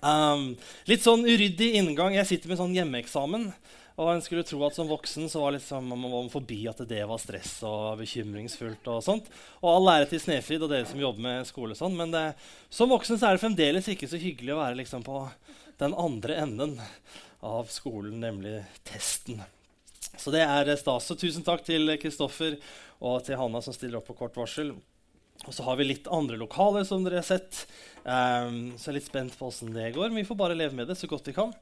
Um, 0.00 0.52
litt 0.88 1.02
sånn 1.04 1.26
uryddig 1.26 1.72
inngang. 1.80 2.14
Jeg 2.18 2.28
sitter 2.30 2.52
med 2.52 2.60
sånn 2.60 2.76
hjemmeeksamen. 2.76 3.50
Og 3.98 4.12
en 4.12 4.20
skulle 4.22 4.44
tro 4.46 4.60
at 4.62 4.76
som 4.76 4.86
voksen 4.86 5.26
så 5.26 5.40
var 5.42 5.56
liksom, 5.56 5.88
man 5.90 6.12
var 6.12 6.28
forbi 6.30 6.60
at 6.70 6.84
det 6.86 7.00
var 7.10 7.18
stress 7.18 7.56
og 7.66 7.98
bekymringsfullt. 7.98 8.86
Og 8.92 9.02
sånt. 9.02 9.26
Og 9.58 9.72
all 9.72 9.90
ære 9.96 10.10
til 10.12 10.22
Snefrid 10.22 10.62
og 10.62 10.70
dere 10.70 10.86
som 10.86 11.02
jobber 11.02 11.24
med 11.24 11.48
skole. 11.48 11.74
sånn, 11.74 11.96
Men 11.98 12.14
det, 12.14 12.24
som 12.70 12.90
voksen 12.90 13.18
så 13.18 13.26
er 13.26 13.36
det 13.36 13.42
fremdeles 13.42 13.90
ikke 13.90 14.06
så 14.10 14.20
hyggelig 14.22 14.54
å 14.54 14.60
være 14.60 14.78
liksom 14.84 15.02
på 15.02 15.24
den 15.82 15.94
andre 15.98 16.38
enden 16.44 16.78
av 17.42 17.66
skolen, 17.70 18.20
nemlig 18.22 18.60
testen. 18.86 19.42
Så 20.18 20.30
det 20.34 20.42
er 20.46 20.70
stas. 20.78 21.06
Så 21.06 21.18
tusen 21.18 21.42
takk 21.46 21.64
til 21.66 21.90
Kristoffer 21.98 22.54
og 23.02 23.24
til 23.26 23.38
Hanna 23.38 23.62
som 23.62 23.74
stiller 23.74 23.98
opp 23.98 24.06
på 24.10 24.18
kort 24.18 24.38
varsel. 24.38 24.76
Og 25.46 25.54
så 25.54 25.64
har 25.64 25.78
vi 25.78 25.86
litt 25.86 26.08
andre 26.12 26.36
lokaler, 26.40 26.84
som 26.84 27.04
dere 27.06 27.20
har 27.22 27.28
sett. 27.28 27.62
Um, 28.02 28.74
så 28.74 28.88
jeg 28.88 28.92
er 28.92 28.98
litt 28.98 29.08
spent 29.08 29.38
på 29.38 29.48
åssen 29.48 29.72
det 29.74 29.92
går. 29.94 30.10
Men 30.10 30.22
vi 30.22 30.28
får 30.28 30.40
bare 30.40 30.58
leve 30.58 30.76
med 30.76 30.90
det 30.90 30.98
så 30.98 31.08
godt 31.10 31.30
vi 31.30 31.36
kan. 31.36 31.54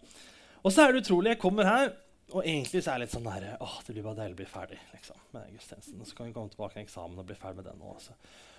Og 0.63 0.73
så 0.73 0.87
er 0.87 0.93
det 0.93 1.05
utrolig. 1.05 1.35
Jeg 1.35 1.43
kommer 1.43 1.69
her, 1.69 1.93
og 2.33 2.43
egentlig 2.43 2.83
så 2.83 2.91
er 2.91 2.99
jeg 2.99 3.05
litt 3.05 3.15
sånn 3.15 3.29
der, 3.29 3.53
åh, 3.63 3.79
det 3.87 3.95
blir 3.95 4.07
bare 4.07 4.23
deilig 4.23 4.35
å 4.35 4.41
bli 4.41 4.51
ferdig 4.51 4.81
liksom, 4.91 5.21
med 5.37 5.53
gudstjenesten. 5.55 6.01
Og 6.01 6.09
så 6.09 6.19
kan 6.19 6.29
vi 6.29 6.35
komme 6.35 6.51
tilbake 6.51 6.75
til 6.75 6.87
eksamen 6.87 7.23
og 7.23 7.29
bli 7.29 7.39
ferdig 7.39 7.61
med 7.61 7.69
den 7.71 7.85
også. 7.87 8.17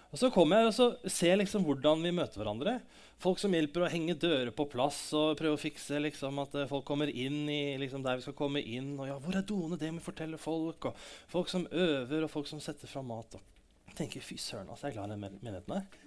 Og 0.07 0.21
så 0.21 0.29
kommer 0.31 0.61
jeg 0.61 0.69
og 0.69 0.75
så 0.77 0.85
ser 1.11 1.35
liksom 1.41 1.65
hvordan 1.67 2.05
vi 2.05 2.13
møter 2.15 2.39
hverandre. 2.39 2.77
Folk 3.19 3.41
som 3.41 3.51
hjelper 3.51 3.83
å 3.83 3.89
henge 3.91 4.15
dører 4.15 4.53
på 4.55 4.69
plass 4.71 5.01
og 5.17 5.35
prøve 5.39 5.57
å 5.57 5.59
fikse 5.59 5.99
liksom, 5.99 6.39
at 6.45 6.55
folk 6.69 6.85
kommer 6.87 7.11
inn 7.11 7.41
i 7.51 7.75
liksom, 7.81 8.05
der 8.05 8.21
vi 8.21 8.23
skal 8.23 8.37
komme 8.37 8.63
inn. 8.63 8.93
Og 8.95 9.09
ja, 9.09 9.17
hvor 9.19 9.35
er 9.35 9.43
doene? 9.43 9.79
Det 9.79 9.91
må 9.91 9.99
vi 9.99 10.07
fortelle 10.07 10.39
folk. 10.39 10.87
Og 10.87 11.03
folk 11.33 11.51
som 11.51 11.67
øver, 11.67 12.23
og 12.23 12.31
folk 12.31 12.47
som 12.47 12.63
setter 12.63 12.87
fram 12.87 13.11
mat. 13.11 13.35
Og 13.35 13.56
tenker, 13.97 14.23
fy 14.23 14.37
søren, 14.41 14.69
altså, 14.69 14.87
jeg 14.87 14.95
er 14.95 14.99
glad 14.99 15.09
i 15.09 15.15
den 15.15 15.39
menigheten 15.41 15.77
her. 15.77 16.03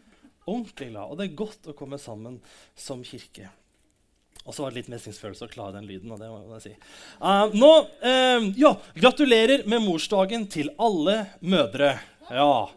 Ordentlig 0.48 0.90
glad. 0.90 1.10
Og 1.10 1.18
det 1.18 1.26
er 1.26 1.38
godt 1.38 1.70
å 1.70 1.76
komme 1.76 1.98
sammen 2.00 2.38
som 2.78 3.02
kirke. 3.06 3.50
Og 4.46 4.54
så 4.56 4.64
var 4.64 4.72
det 4.72 4.80
litt 4.80 4.90
mestringsfølelse 4.92 5.46
å 5.46 5.52
klare 5.52 5.76
den 5.76 5.88
lyden. 5.88 6.12
og 6.14 6.20
det 6.20 6.30
må 6.32 6.56
jeg 6.56 6.64
si. 6.64 6.74
Uh, 7.20 7.52
nå, 7.52 7.70
uh, 8.02 8.46
ja, 8.56 8.72
Gratulerer 8.96 9.66
med 9.68 9.84
morsdagen 9.84 10.46
til 10.50 10.72
alle 10.80 11.26
mødre. 11.44 11.98
Ja. 12.30 12.70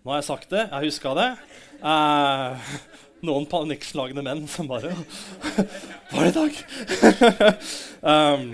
Nå 0.00 0.14
har 0.14 0.22
jeg 0.22 0.30
sagt 0.30 0.54
det. 0.54 0.64
Jeg 0.70 0.88
huska 0.88 1.12
det. 1.18 1.28
Uh, 1.82 2.72
noen 3.26 3.44
panikkslagne 3.50 4.24
menn 4.24 4.46
som 4.48 4.68
bare 4.70 4.94
Var 6.12 6.22
det 6.22 6.30
i 6.30 6.36
dag? 6.36 6.58
um, 8.12 8.48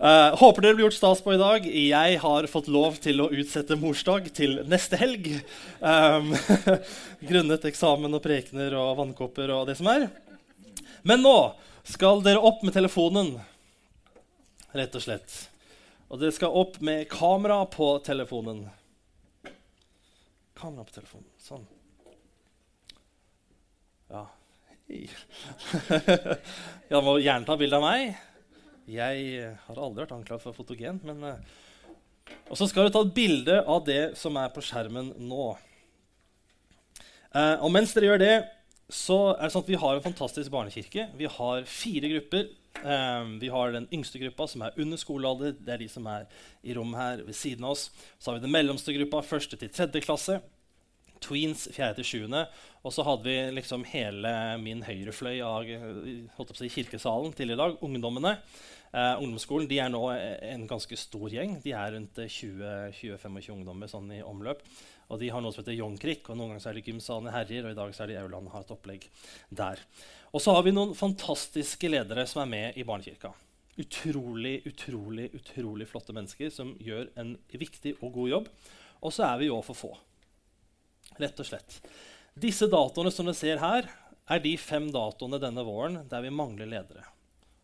uh, 0.00 0.32
håper 0.40 0.64
dere 0.64 0.74
blir 0.74 0.84
gjort 0.86 0.96
stas 0.98 1.22
på 1.24 1.34
i 1.34 1.40
dag. 1.40 1.66
Jeg 1.66 2.18
har 2.22 2.48
fått 2.50 2.70
lov 2.72 2.98
til 3.02 3.22
å 3.22 3.30
utsette 3.30 3.78
morsdag 3.80 4.30
til 4.36 4.60
neste 4.70 4.98
helg. 5.00 5.28
Um, 5.80 6.34
grunnet 7.30 7.66
eksamen 7.70 8.16
og 8.16 8.24
prekener 8.24 8.74
og 8.78 8.96
vannkopper 9.00 9.52
og 9.54 9.66
det 9.70 9.76
som 9.80 9.90
er. 9.92 10.08
Men 11.06 11.22
nå 11.24 11.36
skal 11.88 12.22
dere 12.24 12.42
opp 12.44 12.62
med 12.66 12.74
telefonen, 12.76 13.32
rett 14.76 14.94
og 14.98 15.02
slett. 15.04 15.32
Og 16.10 16.18
dere 16.20 16.34
skal 16.34 16.56
opp 16.58 16.80
med 16.84 17.06
kamera 17.10 17.62
på 17.70 17.92
telefonen. 18.04 18.64
Kamera 20.58 20.84
på 20.84 20.96
telefonen. 20.98 21.28
Sånn. 21.40 21.62
Ja. 24.10 24.26
Hei. 24.90 25.06
Jeg 26.90 27.02
må 27.06 27.14
gjerne 27.22 27.46
ta 27.46 27.54
bilde 27.60 27.78
av 27.78 27.86
meg. 27.86 28.18
Jeg 28.90 29.50
har 29.66 29.80
aldri 29.80 30.04
vært 30.04 30.14
anklaget 30.16 30.44
for 30.44 30.56
fotogen. 30.56 31.00
Men, 31.06 31.24
uh, 31.24 32.36
og 32.50 32.58
så 32.58 32.68
skal 32.70 32.88
du 32.88 32.94
ta 32.94 33.02
et 33.06 33.16
bilde 33.16 33.58
av 33.62 33.84
det 33.86 34.02
som 34.18 34.38
er 34.40 34.52
på 34.54 34.64
skjermen 34.64 35.12
nå. 35.30 35.50
Uh, 37.30 37.56
og 37.62 37.70
mens 37.74 37.94
dere 37.94 38.10
gjør 38.10 38.22
det, 38.22 38.36
så 38.90 39.18
er 39.36 39.44
det 39.46 39.54
sånn 39.54 39.66
at 39.66 39.70
vi 39.70 39.82
har 39.82 39.96
en 39.96 40.06
fantastisk 40.08 40.50
barnekirke. 40.52 41.10
Vi 41.18 41.30
har 41.30 41.68
fire 41.70 42.10
grupper. 42.16 42.48
Vi 42.80 43.48
har 43.52 43.72
den 43.74 43.86
yngste 43.92 44.18
gruppa, 44.22 44.46
som 44.48 44.62
er 44.64 44.76
under 44.80 44.98
skolealder. 44.98 45.52
Det 45.58 45.74
er 45.74 45.82
de 45.82 45.88
som 45.90 46.06
er 46.10 46.24
i 46.62 46.74
rommet 46.74 46.98
her 46.98 47.22
ved 47.26 47.36
siden 47.36 47.66
av 47.66 47.74
oss. 47.74 47.90
Så 48.18 48.30
har 48.30 48.38
vi 48.38 48.46
den 48.46 48.54
mellomste 48.54 48.94
gruppa, 48.96 49.20
første 49.26 49.58
til 49.60 49.70
tredje 49.74 50.02
klasse. 50.02 50.38
Tweens 51.20 51.68
4.-7. 51.74 52.26
Og 52.82 52.94
så 52.94 53.04
hadde 53.04 53.28
vi 53.28 53.36
liksom 53.58 53.84
hele 53.90 54.32
min 54.62 54.82
høyrefløy 54.86 55.40
av 55.44 55.68
si, 56.56 56.70
kirkesalen 56.72 57.34
til 57.36 57.52
i 57.52 57.58
dag. 57.60 57.76
Ungdommene. 57.84 58.38
Eh, 58.90 59.20
ungdomsskolen 59.22 59.68
de 59.70 59.78
er 59.78 59.90
nå 59.92 60.02
en 60.10 60.64
ganske 60.70 60.96
stor 60.98 61.30
gjeng. 61.30 61.58
De 61.62 61.74
er 61.76 61.94
rundt 61.94 62.18
20-25 62.18 63.52
ungdommer 63.54 63.90
sånn 63.90 64.10
i 64.16 64.22
omløp. 64.26 64.64
Og 65.10 65.20
de 65.22 65.30
har 65.30 65.42
noe 65.42 65.54
som 65.54 65.62
heter 65.62 65.78
jongkrik, 65.78 66.26
og 66.30 66.38
noen 66.38 66.54
ganger 66.54 66.70
er 66.70 66.78
det 66.78 66.86
gymsalen 66.86 67.30
i 67.30 67.34
Herjer, 67.34 67.66
og 67.66 67.74
i 67.74 67.78
dag 67.78 67.94
er 67.94 68.10
det 68.10 68.18
Auland 68.20 68.50
har 68.52 68.66
et 68.66 68.74
opplegg 68.74 69.06
der. 69.50 69.82
Og 70.30 70.42
så 70.42 70.54
har 70.54 70.66
vi 70.66 70.74
noen 70.74 70.94
fantastiske 70.98 71.90
ledere 71.90 72.26
som 72.30 72.44
er 72.44 72.50
med 72.50 72.78
i 72.78 72.86
Barnekirka. 72.86 73.32
Utrolig, 73.80 74.60
utrolig, 74.68 75.30
utrolig 75.34 75.88
flotte 75.90 76.14
mennesker 76.14 76.52
som 76.54 76.76
gjør 76.82 77.08
en 77.18 77.34
viktig 77.50 77.96
og 78.00 78.14
god 78.18 78.30
jobb. 78.34 78.52
Og 79.00 79.14
så 79.14 79.26
er 79.32 79.40
vi 79.40 79.50
jo 79.50 79.58
for 79.66 79.78
få 79.78 79.96
rett 81.18 81.40
og 81.42 81.46
slett. 81.46 81.80
Disse 82.38 82.68
datoene 82.70 83.10
som 83.12 83.26
dere 83.26 83.38
ser 83.38 83.62
her, 83.62 83.88
er 84.30 84.42
de 84.42 84.52
fem 84.60 84.86
datoene 84.94 85.40
denne 85.42 85.64
våren 85.66 86.04
der 86.10 86.22
vi 86.22 86.30
mangler 86.30 86.68
ledere. 86.70 87.02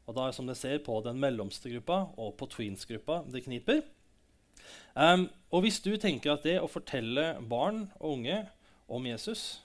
Og 0.06 0.16
da 0.16 0.30
som 0.34 0.46
dere 0.46 0.58
ser 0.58 0.82
på 0.86 1.00
den 1.04 1.18
mellomste 1.22 1.70
gruppa 1.72 2.04
og 2.14 2.36
på 2.38 2.48
tweens-gruppa 2.52 3.24
det 3.32 3.44
kniper. 3.46 3.82
Um, 4.94 5.26
og 5.52 5.66
hvis 5.66 5.80
du 5.84 5.92
tenker 6.00 6.34
at 6.34 6.46
det 6.46 6.56
å 6.62 6.70
fortelle 6.70 7.34
barn 7.50 7.86
og 7.98 8.18
unge 8.18 8.40
om 8.86 9.06
Jesus 9.06 9.60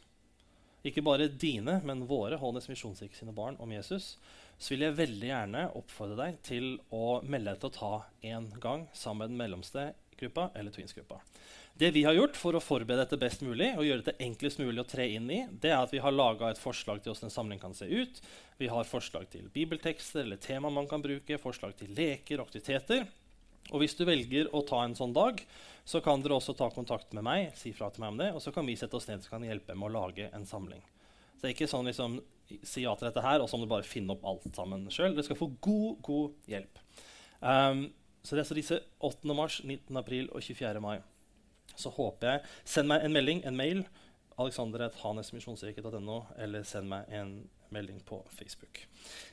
ikke 0.88 1.04
bare 1.06 1.30
dine, 1.30 1.78
men 1.86 2.08
våre 2.10 2.40
Hånes 2.42 2.66
misjonskirke 2.70 3.14
sine 3.14 3.34
barn 3.38 3.58
om 3.62 3.70
Jesus, 3.72 4.16
så 4.58 4.74
vil 4.74 4.88
jeg 4.88 4.98
veldig 4.98 5.30
gjerne 5.30 5.66
oppfordre 5.78 6.18
deg 6.18 6.40
til 6.46 6.72
å 6.94 7.20
melde 7.22 7.54
deg 7.54 7.62
til 7.62 7.70
å 7.70 7.76
ta 7.78 7.92
en 8.34 8.48
gang 8.62 8.88
sammen 8.98 9.24
med 9.24 9.34
den 9.34 9.42
mellomste 9.44 9.86
gruppa 10.18 10.50
eller 10.58 10.74
tweens-gruppa. 10.74 11.22
Det 11.74 11.92
vi 11.96 12.04
har 12.04 12.14
gjort 12.14 12.36
for 12.38 12.56
å 12.58 12.62
forberede 12.62 13.06
dette 13.06 13.18
best 13.22 13.42
mulig 13.42 13.72
og 13.74 13.86
gjøre 13.88 14.04
dette 14.04 14.24
enklest 14.24 14.60
mulig 14.62 14.84
å 14.84 14.88
tre 14.88 15.08
inn 15.16 15.30
i, 15.34 15.40
det 15.64 15.72
er 15.72 15.80
at 15.80 15.94
vi 15.94 16.02
har 16.04 16.14
laga 16.14 16.52
et 16.52 16.60
forslag 16.62 17.02
til 17.02 17.14
hvordan 17.14 17.30
en 17.30 17.34
samling 17.34 17.62
kan 17.62 17.74
se 17.78 17.88
ut. 17.88 18.20
Vi 18.60 18.70
har 18.70 18.90
forslag 18.90 19.30
til 19.32 19.48
bibeltekster 19.54 20.26
eller 20.26 20.42
tema 20.42 20.70
man 20.70 20.90
kan 20.92 21.02
bruke, 21.02 21.40
forslag 21.42 21.74
til 21.80 21.94
leker 21.98 22.38
og 22.42 22.50
aktiviteter. 22.50 23.08
Og 23.72 23.82
hvis 23.82 23.96
du 23.96 24.04
velger 24.06 24.50
å 24.54 24.64
ta 24.68 24.82
en 24.84 24.98
sånn 24.98 25.14
dag, 25.16 25.40
så 25.88 26.02
kan 26.04 26.22
dere 26.22 26.38
også 26.38 26.54
ta 26.58 26.68
kontakt 26.74 27.14
med 27.18 27.26
meg, 27.26 27.54
si 27.58 27.72
fra 27.74 27.90
til 27.90 28.04
meg 28.04 28.14
om 28.14 28.20
det, 28.20 28.30
og 28.36 28.44
så 28.44 28.54
kan 28.54 28.68
vi 28.68 28.76
sette 28.78 28.98
oss 28.98 29.08
ned 29.10 29.24
og 29.24 29.32
kan 29.32 29.46
hjelpe 29.48 29.78
med 29.78 29.90
å 29.90 29.96
lage 29.96 30.28
en 30.36 30.46
samling. 30.46 30.84
Så 31.38 31.46
det 31.46 31.50
er 31.50 31.56
ikke 31.56 31.72
sånn 31.72 31.88
liksom, 31.90 32.20
si 32.68 32.84
ja 32.84 32.94
til 32.98 33.08
dette 33.08 33.24
her, 33.26 33.42
og 33.42 33.50
så 33.50 33.58
må 33.58 33.66
du 33.66 33.72
bare 33.72 33.88
finne 33.88 34.14
opp 34.14 34.28
alt 34.28 34.50
sammen 34.54 34.86
sjøl. 34.94 35.16
Dere 35.16 35.26
skal 35.26 35.40
få 35.40 35.50
god, 35.64 36.02
god 36.06 36.52
hjelp. 36.52 36.84
Um, 37.42 37.88
så 38.22 38.38
det 38.38 38.44
er 38.44 38.50
så 38.52 38.58
disse 38.58 38.78
8. 39.02 39.34
mars, 39.34 39.62
19. 39.66 39.98
april 39.98 40.30
og 40.30 40.44
24. 40.46 40.84
mai 40.84 41.00
så 41.76 41.92
håper 41.94 42.28
jeg 42.28 42.42
Send 42.74 42.92
meg 42.92 43.06
en 43.06 43.16
melding, 43.16 43.44
en 43.48 43.58
mail, 43.58 43.84
alexander.hanesmisjonskirke.no, 44.42 46.18
eller 46.42 46.66
send 46.68 46.90
meg 46.92 47.12
en 47.16 47.36
melding 47.72 48.02
på 48.08 48.20
Facebook. 48.36 48.84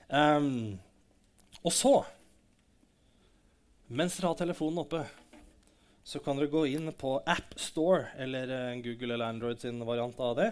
Um, 0.09 0.79
og 1.65 1.75
så, 1.75 1.95
mens 3.89 4.19
dere 4.19 4.33
har 4.33 4.39
telefonen 4.39 4.85
oppe, 4.85 5.03
så 6.09 6.21
kan 6.25 6.39
dere 6.39 6.53
gå 6.53 6.65
inn 6.71 6.91
på 6.97 7.19
AppStore, 7.29 8.13
eller 8.21 8.53
uh, 8.53 8.81
Google 8.85 9.17
eller 9.17 9.33
Android 9.33 9.61
sin 9.61 9.83
variant 9.87 10.21
av 10.25 10.39
det. 10.39 10.51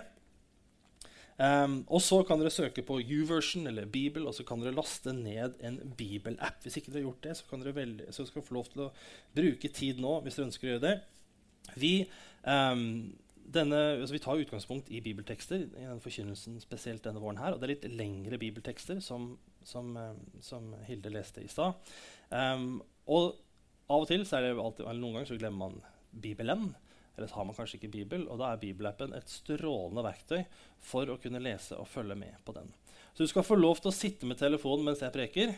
Um, 1.37 1.83
og 1.93 2.01
så 2.01 2.23
kan 2.25 2.41
dere 2.41 2.53
søke 2.53 2.81
på 2.87 2.97
YouVersion 3.03 3.69
eller 3.69 3.89
Bibel, 3.93 4.25
og 4.29 4.33
så 4.35 4.45
kan 4.47 4.63
dere 4.63 4.77
laste 4.77 5.13
ned 5.13 5.59
en 5.61 5.77
Bibel-app. 5.99 6.63
Hvis 6.65 6.79
ikke 6.81 6.95
dere 6.95 7.03
har 7.03 7.11
gjort 7.11 7.27
det, 7.27 7.35
så, 7.37 7.49
kan 7.51 7.63
dere 7.63 7.77
velge, 7.77 8.09
så 8.13 8.25
dere 8.25 8.45
få 8.45 8.57
lov 8.57 8.71
til 8.73 8.87
å 8.87 8.93
bruke 9.37 9.71
tid 9.77 10.01
nå 10.01 10.15
hvis 10.25 10.39
dere 10.39 10.49
ønsker 10.49 10.69
å 10.69 10.73
gjøre 10.75 10.87
det. 10.87 10.97
Vi, 11.75 12.07
um, 12.43 13.15
denne, 13.57 13.81
altså 14.01 14.15
vi 14.15 14.23
tar 14.23 14.43
utgangspunkt 14.43 14.91
i 14.91 15.03
bibeltekster 15.05 15.67
i 15.67 15.87
den 15.87 16.03
forkynnelsen 16.03 16.61
spesielt 16.63 17.05
denne 17.05 17.23
våren. 17.23 17.41
her, 17.43 17.55
og 17.55 17.61
Det 17.61 17.69
er 17.69 17.75
litt 17.75 17.99
lengre 17.99 18.39
bibeltekster, 18.39 19.01
som, 19.01 19.35
som, 19.65 19.97
um, 19.97 20.23
som 20.41 20.73
Hilde 20.87 21.13
leste 21.15 21.45
i 21.45 21.51
stad. 21.51 21.75
Um, 22.31 22.81
og 23.07 23.37
av 23.87 24.03
og 24.03 24.09
til, 24.11 24.25
alltid, 24.27 24.87
noen 24.87 25.15
ganger 25.15 25.31
så 25.31 25.39
glemmer 25.39 25.69
man 25.69 25.81
Bibelen. 26.11 26.75
Eller 27.17 27.31
så 27.31 27.39
har 27.39 27.47
man 27.49 27.57
kanskje 27.57 27.79
ikke 27.79 27.93
Bibel, 27.95 28.27
og 28.29 28.41
da 28.41 28.51
er 28.53 28.61
bibelappen 28.61 29.15
et 29.17 29.31
strålende 29.33 30.03
verktøy 30.05 30.43
for 30.85 31.09
å 31.09 31.17
kunne 31.21 31.41
lese 31.41 31.79
og 31.81 31.89
følge 31.89 32.17
med 32.19 32.35
på 32.45 32.53
den. 32.53 32.69
Så 33.15 33.25
du 33.25 33.31
skal 33.31 33.47
få 33.47 33.57
lov 33.57 33.81
til 33.81 33.89
å 33.89 33.97
sitte 33.97 34.29
med 34.29 34.37
telefonen 34.37 34.85
mens 34.91 35.01
jeg 35.01 35.15
preker, 35.15 35.55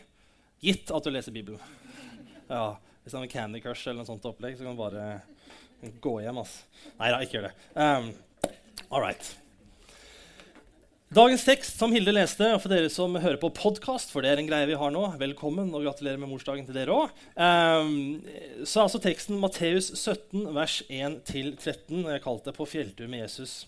gitt 0.63 0.93
at 0.95 1.03
du 1.03 1.11
leser 1.11 1.35
Bibelen. 1.35 1.59
Ja, 2.47 2.79
Hvis 3.03 3.15
det 3.15 3.19
er 3.19 3.25
en 3.25 3.33
Candy 3.33 3.61
Crush 3.65 3.89
eller 3.89 4.03
noe 4.03 4.11
sånt 4.11 4.27
opplegg, 4.29 4.55
så 4.59 4.67
kan 4.67 4.77
du 4.77 4.81
bare 4.83 5.09
Gå 5.79 6.15
hjem, 6.25 6.41
altså. 6.43 6.65
Nei 6.99 7.13
da, 7.15 7.21
ikke 7.23 7.39
gjør 7.39 7.47
det. 7.49 7.53
Um, 7.79 8.09
all 8.89 9.05
right. 9.05 9.29
Dagens 11.15 11.45
tekst 11.47 11.79
som 11.81 11.95
Hilde 11.95 12.13
leste, 12.13 12.45
og 12.53 12.61
for 12.61 12.75
dere 12.75 12.91
som 12.93 13.15
hører 13.17 13.39
på 13.41 13.49
podkast, 13.57 14.11
for 14.13 14.21
det 14.21 14.33
er 14.33 14.43
en 14.43 14.51
greie 14.51 14.69
vi 14.69 14.77
har 14.77 14.93
nå, 14.93 15.07
velkommen 15.21 15.71
og 15.73 15.87
gratulerer 15.87 16.21
med 16.21 16.29
morsdagen 16.29 16.67
til 16.69 16.77
dere 16.77 16.93
òg, 16.93 17.15
um, 17.39 18.19
så 18.61 18.83
er 18.83 18.85
altså 18.85 19.01
teksten 19.07 19.41
Matteus 19.41 19.89
17, 19.95 20.43
vers 20.53 20.83
1-13. 20.91 22.05
Jeg 22.11 22.25
kalte 22.27 22.51
det 22.51 22.59
'På 22.59 22.69
fjelltur 22.69 23.09
med 23.09 23.25
Jesus'. 23.25 23.65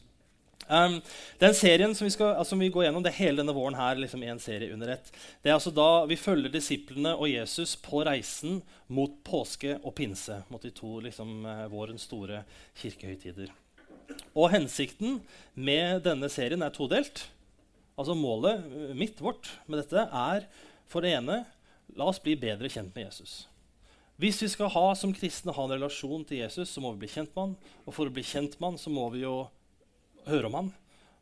Um, 0.71 1.01
den 1.41 1.55
serien 1.59 1.95
som 1.99 2.07
vi, 2.07 2.13
skal, 2.15 2.37
altså, 2.39 2.55
vi 2.55 2.69
går 2.71 2.85
gjennom, 2.87 3.03
det 3.03 3.11
er 3.11 3.25
hele 3.25 3.41
denne 3.41 3.55
våren 3.57 3.75
her, 3.75 3.99
liksom 3.99 4.23
en 4.23 4.39
serie 4.39 4.71
under 4.71 4.93
ett. 4.95 5.11
Det 5.43 5.51
er 5.51 5.57
altså 5.57 5.73
da 5.75 6.05
vi 6.07 6.19
følger 6.21 6.53
disiplene 6.55 7.17
og 7.17 7.27
Jesus 7.27 7.73
på 7.83 8.05
reisen 8.07 8.61
mot 8.87 9.17
påske 9.27 9.81
og 9.81 9.97
pinse. 9.99 10.39
Mot 10.53 10.63
de 10.63 10.71
to 10.75 11.01
liksom, 11.03 11.43
eh, 11.43 11.67
vårens 11.73 12.07
store 12.07 12.45
kirkehøytider. 12.79 13.51
Og 14.39 14.51
hensikten 14.55 15.19
med 15.59 16.05
denne 16.07 16.31
serien 16.31 16.63
er 16.63 16.75
todelt. 16.75 17.27
Altså 17.99 18.15
Målet 18.15 18.63
eh, 18.63 18.95
mitt, 18.95 19.19
vårt, 19.19 19.51
med 19.67 19.83
dette 19.83 20.07
er 20.07 20.47
for 20.91 21.03
det 21.03 21.17
ene 21.19 21.45
la 21.99 22.07
oss 22.07 22.23
bli 22.23 22.39
bedre 22.39 22.71
kjent 22.71 22.95
med 22.95 23.09
Jesus. 23.09 23.49
Hvis 24.21 24.39
vi 24.45 24.49
skal 24.53 24.71
ha 24.71 24.91
som 24.95 25.15
kristne 25.17 25.55
ha 25.57 25.65
en 25.65 25.75
relasjon 25.75 26.23
til 26.29 26.45
Jesus, 26.45 26.71
så 26.71 26.83
må 26.85 26.93
vi 26.95 27.07
bli 27.07 27.15
kjent 27.15 27.35
med 27.35 27.43
han. 27.43 27.55
Og 27.89 27.97
for 27.97 28.07
å 28.07 28.15
bli 28.15 28.23
kjent 28.23 28.59
med 28.61 28.69
han, 28.75 28.79
så 28.79 28.93
må 28.93 29.09
vi 29.15 29.25
jo 29.25 29.49
høre 30.29 30.49
om 30.51 30.57
ham. 30.59 30.73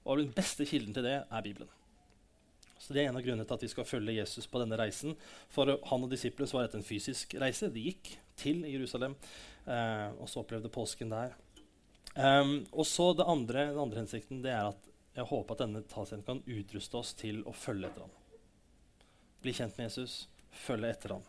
Og 0.08 0.22
den 0.22 0.32
beste 0.34 0.66
kilden 0.68 0.94
til 0.96 1.04
det 1.06 1.18
er 1.20 1.44
Bibelen. 1.44 1.70
Så 2.78 2.94
Det 2.94 3.02
er 3.02 3.10
en 3.10 3.18
av 3.18 3.24
grunnene 3.26 3.44
til 3.44 3.58
at 3.58 3.64
vi 3.66 3.70
skal 3.72 3.86
følge 3.88 4.14
Jesus 4.20 4.46
på 4.46 4.60
denne 4.62 4.78
reisen. 4.78 5.16
For 5.50 5.66
han 5.90 6.04
og 6.06 6.10
disiplene 6.10 6.50
var 6.54 6.66
dette 6.66 6.78
en 6.78 6.86
fysisk 6.86 7.34
reise. 7.40 7.68
De 7.74 7.82
gikk 7.90 8.14
til 8.38 8.62
Jerusalem 8.64 9.16
eh, 9.66 10.08
og 10.14 10.28
så 10.30 10.44
opplevde 10.44 10.70
påsken 10.72 11.10
der. 11.12 11.34
Um, 12.18 12.64
og 12.72 12.86
så 12.86 13.12
det 13.14 13.26
andre, 13.28 13.68
Den 13.70 13.78
andre 13.78 14.00
hensikten 14.00 14.40
det 14.42 14.50
er 14.50 14.72
at 14.72 14.86
jeg 15.14 15.26
håper 15.28 15.54
at 15.54 15.60
denne 15.64 15.82
talscenen 15.90 16.24
kan 16.26 16.40
utruste 16.46 16.96
oss 16.98 17.12
til 17.18 17.42
å 17.46 17.52
følge 17.54 17.90
etter 17.90 18.06
ham. 18.06 18.14
Bli 19.42 19.54
kjent 19.54 19.76
med 19.78 19.86
Jesus, 19.86 20.28
følge 20.64 20.90
etter 20.94 21.14
ham. 21.14 21.26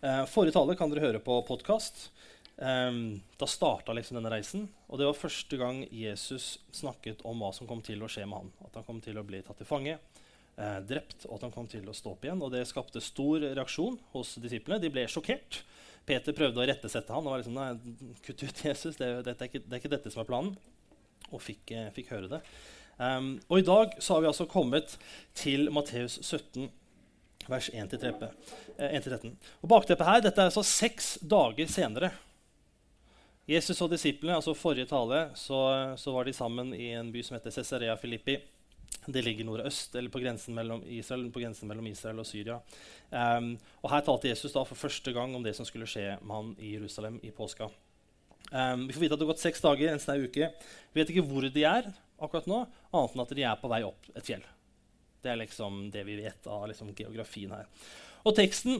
Uh, 0.00 0.24
forrige 0.28 0.56
tale 0.56 0.76
kan 0.80 0.92
dere 0.92 1.04
høre 1.04 1.20
på 1.24 1.36
podkast. 1.48 2.06
Um, 2.60 3.22
da 3.40 3.46
starta 3.48 3.94
liksom 3.96 4.18
denne 4.18 4.30
reisen. 4.34 4.66
Og 4.92 5.00
det 5.00 5.06
var 5.08 5.16
første 5.16 5.56
gang 5.56 5.80
Jesus 5.88 6.58
snakket 6.76 7.22
om 7.24 7.40
hva 7.40 7.54
som 7.56 7.68
kom 7.68 7.80
til 7.84 8.02
å 8.04 8.10
skje 8.10 8.26
med 8.28 8.42
han. 8.42 8.50
At 8.66 8.76
han 8.76 8.84
kom 8.84 9.00
til 9.00 9.16
å 9.16 9.24
bli 9.24 9.40
tatt 9.46 9.56
til 9.62 9.68
fange, 9.68 9.96
eh, 10.60 10.80
drept, 10.84 11.24
og 11.28 11.38
at 11.38 11.46
han 11.46 11.54
kom 11.54 11.70
til 11.72 11.88
å 11.88 11.96
stå 11.96 12.12
opp 12.12 12.26
igjen. 12.28 12.42
Og 12.44 12.52
det 12.52 12.66
skapte 12.68 13.00
stor 13.00 13.40
reaksjon 13.46 13.96
hos 14.12 14.34
disiplene. 14.44 14.82
De 14.82 14.92
ble 14.92 15.06
sjokkert. 15.08 15.62
Peter 16.04 16.36
prøvde 16.36 16.60
å 16.60 16.68
rettesette 16.68 17.14
han 17.14 17.24
og 17.24 17.32
var 17.32 17.40
liksom, 17.40 17.56
nei, 17.56 18.14
kutt 18.26 18.44
ut 18.44 18.62
Jesus, 18.64 18.96
det, 18.98 19.10
det, 19.24 19.36
er 19.36 19.48
ikke, 19.48 19.64
det, 19.64 19.72
er 19.72 19.80
ikke, 19.80 19.94
dette 19.96 20.12
som 20.12 20.20
er 20.20 20.28
planen. 20.28 20.54
Og 21.30 21.40
fikk, 21.40 21.72
eh, 21.72 21.88
fikk 21.96 22.12
høre 22.12 22.28
det. 22.28 22.44
Um, 23.00 23.38
og 23.48 23.62
i 23.62 23.64
dag 23.64 23.94
så 23.96 24.14
har 24.18 24.26
vi 24.26 24.28
altså 24.28 24.44
kommet 24.50 24.98
til 25.32 25.70
Matteus 25.72 26.18
17, 26.20 26.68
vers 27.48 27.70
1-13. 27.72 28.26
Eh, 28.76 29.30
og 29.62 29.70
bakteppet 29.72 30.08
her, 30.08 30.26
dette 30.26 30.42
er 30.42 30.50
altså 30.50 30.66
seks 30.66 31.14
dager 31.24 31.70
senere 31.72 32.10
Jesus 33.50 33.80
og 33.82 33.90
disiplene, 33.90 34.36
altså 34.38 34.54
Forrige 34.54 34.86
tale 34.86 35.24
så, 35.34 35.58
så, 35.98 36.12
var 36.14 36.26
de 36.26 36.34
sammen 36.36 36.70
i 36.76 36.92
en 36.94 37.08
by 37.10 37.22
som 37.26 37.34
heter 37.34 37.50
Cesarea 37.50 37.96
Filippi. 37.98 38.36
Det 39.10 39.22
ligger 39.24 39.46
nordøst, 39.48 39.94
eller 39.98 40.12
på 40.12 40.20
grensen 40.22 40.54
mellom 40.54 40.84
Israel, 40.86 41.24
på 41.34 41.42
grensen 41.42 41.66
mellom 41.70 41.88
Israel 41.90 42.20
og 42.22 42.28
Syria. 42.28 42.60
Um, 43.10 43.56
og 43.80 43.90
Her 43.90 44.04
talte 44.06 44.30
Jesus 44.30 44.54
da 44.54 44.62
for 44.68 44.78
første 44.78 45.14
gang 45.16 45.34
om 45.34 45.42
det 45.42 45.56
som 45.56 45.66
skulle 45.66 45.88
skje 45.90 46.12
med 46.20 46.34
han 46.36 46.52
i 46.60 46.76
Jerusalem 46.76 47.18
i 47.26 47.32
påska. 47.34 47.66
Um, 48.52 48.86
vi 48.86 48.94
får 48.94 49.02
vite 49.02 49.16
at 49.16 49.22
det 49.22 49.26
har 49.26 49.32
gått 49.32 49.42
seks 49.42 49.64
dager, 49.64 49.90
en 49.90 50.02
snau 50.02 50.22
uke. 50.28 50.52
Vi 50.92 51.02
vet 51.02 51.10
ikke 51.10 51.26
hvor 51.26 51.48
de 51.50 51.66
er 51.66 51.90
akkurat 52.20 52.46
nå, 52.50 52.62
annet 52.92 53.16
enn 53.16 53.24
at 53.24 53.34
de 53.40 53.48
er 53.48 53.58
på 53.58 53.72
vei 53.72 53.82
opp 53.88 54.10
et 54.14 54.30
fjell. 54.30 54.46
Det 55.24 55.32
er 55.32 55.42
liksom 55.42 55.88
det 55.94 56.06
vi 56.06 56.20
vet 56.20 56.46
av 56.46 56.68
liksom 56.70 56.94
geografien 56.94 57.56
her. 57.56 57.66
Og 58.22 58.36
teksten 58.36 58.78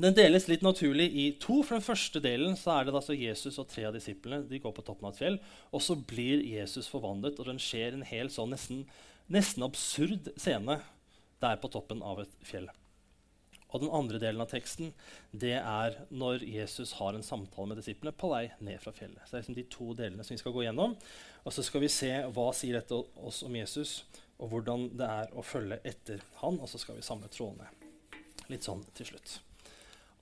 den 0.00 0.14
deles 0.16 0.48
litt 0.50 0.64
naturlig 0.64 1.06
i 1.12 1.24
to. 1.42 1.60
For 1.62 1.76
den 1.76 1.84
første 1.84 2.22
delen 2.22 2.56
så 2.58 2.76
er 2.76 2.86
det 2.86 2.94
altså 2.96 3.16
Jesus 3.16 3.58
og 3.62 3.68
tre 3.70 3.86
av 3.88 3.96
disiplene. 3.96 4.44
De 4.48 4.60
går 4.62 4.74
på 4.76 4.84
toppen 4.86 5.08
av 5.08 5.14
et 5.14 5.20
fjell, 5.22 5.40
og 5.74 5.84
så 5.84 5.96
blir 5.98 6.44
Jesus 6.46 6.88
forvandlet. 6.90 7.38
Og 7.38 7.50
den 7.50 7.60
skjer 7.62 7.94
en 7.94 8.06
helt 8.08 8.34
sånn 8.34 8.54
nesten, 8.54 8.84
nesten 9.32 9.66
absurd 9.66 10.32
scene 10.34 10.80
der 11.44 11.60
på 11.60 11.70
toppen 11.72 12.02
av 12.04 12.24
et 12.24 12.34
fjell. 12.46 12.70
Og 13.74 13.82
den 13.82 13.90
andre 13.90 14.20
delen 14.22 14.42
av 14.42 14.50
teksten 14.52 14.92
det 15.34 15.56
er 15.58 15.96
når 16.14 16.44
Jesus 16.46 16.94
har 17.00 17.16
en 17.16 17.26
samtale 17.26 17.72
med 17.72 17.80
disiplene 17.82 18.14
på 18.14 18.30
vei 18.30 18.44
ned 18.62 18.78
fra 18.82 18.94
fjellet. 18.94 19.24
Så 19.24 19.34
det 19.34 19.38
er 19.38 19.42
liksom 19.42 19.58
de 19.58 19.66
to 19.72 19.88
delene 19.98 20.26
som 20.26 20.36
vi 20.36 20.42
skal 20.42 20.54
gå 20.54 20.62
gjennom. 20.68 20.94
Og 21.42 21.56
så 21.56 21.64
skal 21.66 21.82
vi 21.82 21.90
se 21.90 22.12
hva 22.36 22.50
sier 22.54 22.78
dette 22.78 23.00
oss 23.18 23.42
om 23.46 23.58
Jesus, 23.58 24.04
og 24.38 24.52
hvordan 24.52 24.92
det 24.98 25.08
er 25.10 25.34
å 25.34 25.42
følge 25.46 25.80
etter 25.90 26.22
han. 26.42 26.60
Og 26.62 26.70
så 26.70 26.78
skal 26.82 27.00
vi 27.00 27.06
samle 27.06 27.30
trådene 27.34 27.66
litt 28.52 28.66
sånn 28.66 28.84
til 28.94 29.10
slutt. 29.10 29.40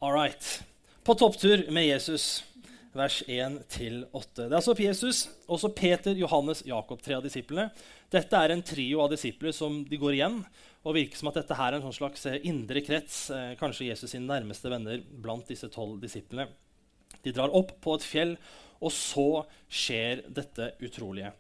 All 0.03 0.13
right. 0.13 0.65
På 1.05 1.15
topptur 1.15 1.71
med 1.71 1.87
Jesus, 1.87 2.45
vers 2.93 3.23
1-8. 3.27 3.61
Det 4.35 4.49
er 4.49 4.57
altså 4.57 4.75
Jesus, 4.75 5.29
også 5.47 5.69
Peter, 5.79 6.17
Johannes, 6.19 6.65
Jakob, 6.67 6.99
tre 6.99 7.15
av 7.15 7.23
disiplene. 7.23 7.69
Dette 8.11 8.35
er 8.35 8.51
en 8.51 8.65
trio 8.67 8.99
av 9.05 9.13
disipler 9.13 9.55
som 9.55 9.77
de 9.87 10.01
går 10.03 10.17
igjen. 10.17 10.41
og 10.83 10.97
virker 10.97 11.21
som 11.21 11.31
at 11.31 11.39
dette 11.39 11.55
her 11.55 11.71
er 11.71 11.79
en 11.79 11.85
sånn 11.87 11.95
slags 11.95 12.27
eh, 12.27 12.41
indre 12.51 12.83
krets, 12.83 13.31
eh, 13.31 13.53
kanskje 13.55 13.93
Jesus 13.93 14.11
sine 14.11 14.27
nærmeste 14.27 14.67
venner 14.67 14.99
blant 15.23 15.47
disse 15.47 15.71
tolv 15.71 16.01
disiplene. 16.03 16.49
De 17.23 17.31
drar 17.31 17.55
opp 17.55 17.71
på 17.79 17.95
et 17.95 18.03
fjell, 18.03 18.33
og 18.83 18.91
så 18.91 19.45
skjer 19.71 20.25
dette 20.27 20.73
utrolige. 20.83 21.31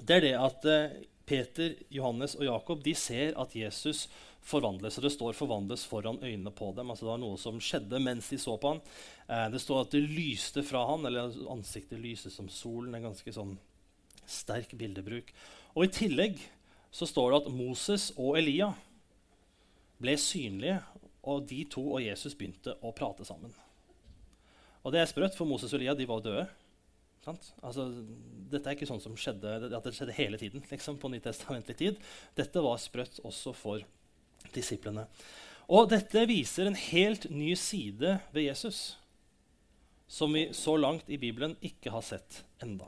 Det 0.00 0.16
er 0.16 0.24
det 0.24 0.36
at 0.40 0.64
eh, 0.64 1.02
Peter, 1.28 1.76
Johannes 1.92 2.38
og 2.40 2.48
Jakob 2.48 2.80
de 2.84 2.96
ser 2.96 3.36
at 3.36 3.52
Jesus 3.52 4.06
forvandles. 4.44 4.98
Og 4.98 5.04
det 5.06 5.12
står 5.12 5.32
'forvandles 5.32 5.86
foran 5.86 6.22
øynene 6.22 6.50
på 6.50 6.72
dem'. 6.72 6.90
Altså 6.90 7.04
Det 7.06 7.12
var 7.12 7.18
noe 7.18 7.36
som 7.38 7.60
skjedde 7.60 8.00
mens 8.00 8.28
de 8.28 8.38
så 8.38 8.56
på 8.60 8.68
ham. 8.68 8.80
Eh, 9.28 9.50
det 9.50 9.60
står 9.60 9.80
at 9.80 9.90
det 9.90 10.02
lyste 10.02 10.62
fra 10.62 10.86
han, 10.86 11.06
eller 11.06 11.32
ansiktet 11.50 12.00
lyste 12.00 12.30
som 12.30 12.48
solen. 12.48 12.94
En 12.94 13.02
ganske 13.10 13.32
sånn 13.32 13.58
sterk 14.26 14.76
bildebruk. 14.76 15.32
Og 15.74 15.84
i 15.84 15.88
tillegg 15.88 16.38
så 16.92 17.06
står 17.06 17.30
det 17.30 17.46
at 17.46 17.52
Moses 17.52 18.12
og 18.16 18.36
Elia 18.38 18.74
ble 20.00 20.16
synlige, 20.16 20.82
og 21.24 21.46
de 21.48 21.64
to 21.64 21.94
og 21.94 22.02
Jesus 22.02 22.34
begynte 22.34 22.76
å 22.82 22.92
prate 22.92 23.24
sammen. 23.24 23.52
Og 24.84 24.92
det 24.92 25.00
er 25.00 25.06
sprøtt, 25.06 25.34
for 25.34 25.46
Moses 25.46 25.72
og 25.72 25.80
Elia 25.80 25.94
de 25.94 26.06
var 26.06 26.20
døde. 26.20 26.46
Altså, 27.64 27.88
dette 28.52 28.68
er 28.68 28.76
ikke 28.76 28.86
sånn 28.86 29.00
som 29.00 29.16
skjedde, 29.16 29.72
at 29.72 29.86
det 29.86 29.94
skjedde 29.96 30.12
hele 30.12 30.36
tiden 30.36 30.64
liksom, 30.70 30.98
på 31.00 31.08
nytestamentlig 31.08 31.76
tid. 31.76 32.00
Dette 32.36 32.60
var 32.60 32.76
sprøtt 32.76 33.22
også 33.24 33.54
for 33.56 33.84
disiplene. 34.52 35.06
Og 35.72 35.88
dette 35.88 36.26
viser 36.28 36.68
en 36.68 36.76
helt 36.76 37.28
ny 37.32 37.54
side 37.56 38.18
ved 38.34 38.46
Jesus 38.50 38.98
som 40.14 40.32
vi 40.32 40.48
så 40.52 40.76
langt 40.76 41.08
i 41.10 41.18
Bibelen 41.18 41.56
ikke 41.64 41.90
har 41.90 42.04
sett 42.04 42.42
enda. 42.62 42.86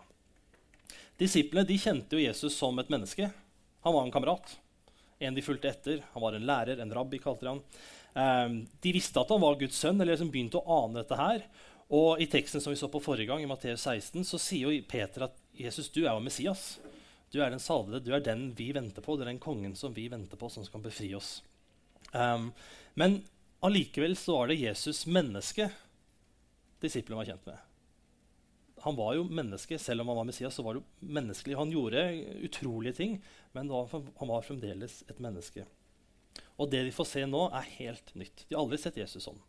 Disiplene 1.16 1.66
de 1.66 1.78
kjente 1.80 2.14
jo 2.16 2.22
Jesus 2.22 2.54
som 2.54 2.76
et 2.78 2.90
menneske. 2.92 3.30
Han 3.82 3.94
var 3.94 4.04
en 4.04 4.12
kamerat. 4.12 4.58
En 5.18 5.34
de 5.34 5.42
fulgte 5.42 5.70
etter. 5.72 6.02
Han 6.12 6.22
var 6.22 6.36
en 6.36 6.46
lærer, 6.46 6.82
en 6.82 6.92
rabbi, 6.92 7.18
kalte 7.18 7.46
de 7.46 7.54
han. 7.54 7.62
Um, 8.16 8.58
de 8.84 8.92
visste 8.92 9.20
at 9.20 9.32
han 9.32 9.40
var 9.40 9.56
Guds 9.60 9.80
sønn, 9.80 9.98
eller 10.00 10.14
liksom 10.14 10.30
begynte 10.32 10.60
å 10.60 10.76
ane 10.84 11.00
dette 11.00 11.18
her. 11.18 11.46
Og 11.96 12.20
I 12.20 12.28
teksten 12.30 12.60
som 12.60 12.74
vi 12.74 12.78
så 12.78 12.90
på 12.92 13.00
forrige 13.00 13.30
gang, 13.30 13.42
i 13.42 13.48
Matteus 13.48 13.86
16, 13.88 14.24
så 14.28 14.40
sier 14.42 14.68
jo 14.68 14.86
Peter 14.88 15.26
at 15.28 15.40
Jesus, 15.56 15.88
du 15.90 16.02
er 16.04 16.12
jo 16.12 16.22
Messias. 16.24 16.76
Du 17.32 17.40
er 17.42 17.50
den 17.50 17.62
salvede, 17.62 18.02
du 18.04 18.12
er 18.14 18.22
den 18.24 18.50
vi 18.56 18.70
venter 18.76 19.02
på. 19.02 19.16
Du 19.16 19.24
er 19.24 19.32
den 19.32 19.42
kongen 19.42 19.74
som 19.78 19.94
vi 19.96 20.06
venter 20.12 20.38
på, 20.38 20.50
som 20.52 20.64
skal 20.66 20.84
befri 20.84 21.10
oss. 21.18 21.40
Um, 22.12 22.52
men 22.94 23.20
allikevel 23.66 24.14
så 24.16 24.38
var 24.38 24.52
det 24.52 24.60
Jesus 24.60 25.04
menneske 25.10 25.70
disiplene 26.82 27.18
var 27.18 27.30
kjent 27.30 27.48
med. 27.48 27.62
Han 28.84 28.96
var 28.98 29.16
jo 29.16 29.24
menneske, 29.24 29.78
selv 29.80 30.04
om 30.04 30.12
han 30.12 30.20
var 30.20 30.28
Messias. 30.28 30.54
så 30.54 30.62
var 30.62 30.76
det 30.76 30.82
jo 30.82 31.10
menneskelig. 31.16 31.56
Han 31.56 31.72
gjorde 31.72 32.02
utrolige 32.46 32.92
ting, 32.92 33.16
men 33.52 33.70
han 33.72 34.30
var 34.30 34.44
fremdeles 34.46 35.02
et 35.08 35.18
menneske. 35.18 35.64
Og 36.60 36.70
det 36.70 36.84
de 36.84 36.92
får 36.94 37.08
se 37.08 37.24
nå, 37.26 37.48
er 37.50 37.72
helt 37.80 38.14
nytt. 38.14 38.44
De 38.46 38.54
har 38.54 38.62
aldri 38.62 38.78
sett 38.80 39.00
Jesus 39.00 39.24
sånn. 39.26 39.40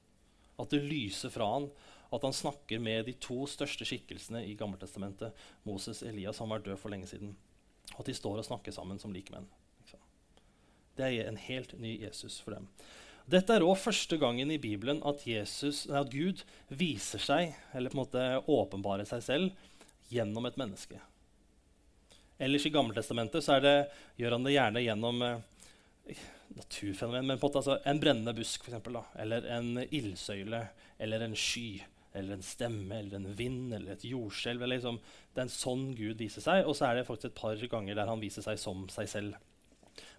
At 0.57 0.71
det 0.73 0.81
lyser 0.87 1.29
fra 1.29 1.49
han, 1.53 1.67
at 2.15 2.23
han 2.23 2.33
snakker 2.33 2.79
med 2.81 3.05
de 3.05 3.13
to 3.21 3.43
største 3.51 3.85
skikkelsene 3.85 4.41
i 4.47 4.55
Gammeltestamentet, 4.57 5.35
Moses 5.67 6.01
Elias, 6.07 6.39
han 6.39 6.49
var 6.49 6.63
død 6.63 6.79
for 6.79 6.93
lenge 6.93 7.09
siden. 7.11 7.35
Og 7.95 8.03
at 8.03 8.09
de 8.11 8.17
står 8.17 8.41
og 8.41 8.47
snakker 8.47 8.75
sammen 8.75 8.99
som 9.01 9.13
likemenn. 9.15 9.47
Det 10.97 11.05
er 11.05 11.27
en 11.29 11.37
helt 11.37 11.75
ny 11.77 11.93
Jesus 12.01 12.39
for 12.41 12.57
dem. 12.57 12.65
Dette 13.27 13.53
er 13.53 13.65
òg 13.65 13.75
første 13.79 14.17
gangen 14.19 14.49
i 14.53 14.59
Bibelen 14.61 15.01
at, 15.05 15.25
Jesus, 15.27 15.83
at, 15.91 16.09
Gud 16.13 16.45
viser 16.71 17.21
seg, 17.21 17.57
eller 17.75 17.91
på 17.91 17.97
en 17.97 18.03
måte 18.05 18.23
åpenbarer 18.47 19.07
seg 19.09 19.23
selv, 19.25 19.67
gjennom 20.09 20.47
et 20.47 20.57
menneske. 20.59 21.01
Ellers 22.39 22.65
i 22.69 22.71
Gammeltestamentet 22.71 23.49
det, 23.65 23.75
gjør 24.15 24.37
han 24.37 24.47
det 24.47 24.55
gjerne 24.55 24.83
gjennom 24.85 25.21
eh, 25.25 26.23
naturfenomen, 26.55 27.27
men 27.27 27.41
på 27.41 27.49
en 27.49 27.49
måte 27.49 27.61
altså, 27.63 27.77
en 27.83 27.99
brennende 27.99 28.35
busk, 28.37 28.63
for 28.63 28.71
eksempel, 28.71 29.01
eller 29.19 29.49
en 29.57 29.83
ildsøyle, 29.83 30.63
eller 30.97 31.25
en 31.25 31.35
sky, 31.35 31.81
eller 32.13 32.37
en 32.37 32.45
stemme, 32.45 32.99
eller 32.99 33.19
en 33.19 33.33
vind, 33.37 33.73
eller 33.73 33.93
et 33.93 34.05
jordskjelv. 34.07 34.65
Liksom, 34.71 34.99
det 35.33 35.41
er 35.41 35.47
en 35.47 35.53
sånn 35.53 35.89
Gud 35.97 36.21
viser 36.21 36.45
seg, 36.45 36.63
og 36.65 36.77
så 36.77 36.89
er 36.89 36.99
det 36.99 37.07
faktisk 37.09 37.31
et 37.31 37.41
par 37.41 37.67
ganger 37.73 37.97
der 37.97 38.09
han 38.09 38.23
viser 38.23 38.45
seg 38.45 38.59
som 38.61 38.87
seg 38.93 39.11
selv. 39.11 39.37